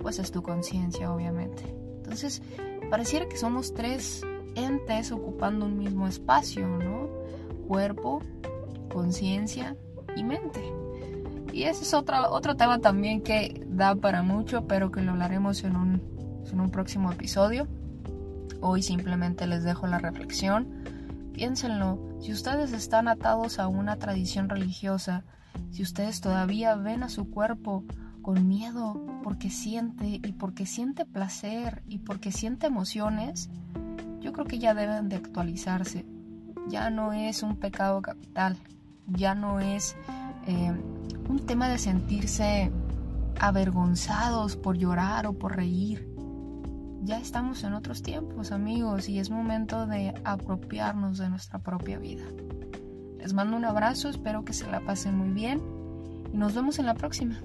Pues 0.00 0.18
es 0.18 0.30
tu 0.30 0.42
conciencia, 0.42 1.12
obviamente. 1.12 1.64
Entonces, 1.96 2.42
pareciera 2.90 3.28
que 3.28 3.36
somos 3.36 3.74
tres 3.74 4.22
entes 4.54 5.12
ocupando 5.12 5.66
un 5.66 5.78
mismo 5.78 6.06
espacio, 6.06 6.66
¿no? 6.66 7.08
Cuerpo, 7.66 8.22
conciencia 8.92 9.76
y 10.14 10.24
mente. 10.24 10.62
Y 11.52 11.64
ese 11.64 11.82
es 11.84 11.94
otro, 11.94 12.30
otro 12.30 12.56
tema 12.56 12.78
también 12.78 13.22
que 13.22 13.64
da 13.68 13.94
para 13.94 14.22
mucho, 14.22 14.66
pero 14.66 14.90
que 14.90 15.02
lo 15.02 15.12
hablaremos 15.12 15.64
en 15.64 15.76
un 15.76 16.16
en 16.52 16.60
un 16.60 16.70
próximo 16.70 17.12
episodio. 17.12 17.66
Hoy 18.60 18.82
simplemente 18.82 19.46
les 19.46 19.64
dejo 19.64 19.86
la 19.86 19.98
reflexión. 19.98 20.75
Piénsenlo, 21.36 21.98
si 22.18 22.32
ustedes 22.32 22.72
están 22.72 23.08
atados 23.08 23.58
a 23.58 23.68
una 23.68 23.98
tradición 23.98 24.48
religiosa, 24.48 25.22
si 25.70 25.82
ustedes 25.82 26.22
todavía 26.22 26.76
ven 26.76 27.02
a 27.02 27.10
su 27.10 27.28
cuerpo 27.28 27.84
con 28.22 28.48
miedo 28.48 28.98
porque 29.22 29.50
siente 29.50 30.06
y 30.06 30.32
porque 30.32 30.64
siente 30.64 31.04
placer 31.04 31.82
y 31.86 31.98
porque 31.98 32.32
siente 32.32 32.68
emociones, 32.68 33.50
yo 34.18 34.32
creo 34.32 34.46
que 34.46 34.58
ya 34.58 34.72
deben 34.72 35.10
de 35.10 35.16
actualizarse. 35.16 36.06
Ya 36.68 36.88
no 36.88 37.12
es 37.12 37.42
un 37.42 37.56
pecado 37.56 38.00
capital, 38.00 38.56
ya 39.06 39.34
no 39.34 39.60
es 39.60 39.94
eh, 40.46 40.72
un 41.28 41.44
tema 41.44 41.68
de 41.68 41.76
sentirse 41.76 42.72
avergonzados 43.38 44.56
por 44.56 44.78
llorar 44.78 45.26
o 45.26 45.34
por 45.34 45.54
reír. 45.54 46.15
Ya 47.06 47.20
estamos 47.20 47.62
en 47.62 47.72
otros 47.72 48.02
tiempos, 48.02 48.50
amigos, 48.50 49.08
y 49.08 49.20
es 49.20 49.30
momento 49.30 49.86
de 49.86 50.12
apropiarnos 50.24 51.18
de 51.18 51.30
nuestra 51.30 51.60
propia 51.60 52.00
vida. 52.00 52.24
Les 53.20 53.32
mando 53.32 53.56
un 53.56 53.64
abrazo, 53.64 54.08
espero 54.08 54.44
que 54.44 54.52
se 54.52 54.68
la 54.68 54.80
pasen 54.80 55.16
muy 55.16 55.30
bien 55.30 55.62
y 56.32 56.36
nos 56.36 56.56
vemos 56.56 56.80
en 56.80 56.86
la 56.86 56.94
próxima. 56.94 57.40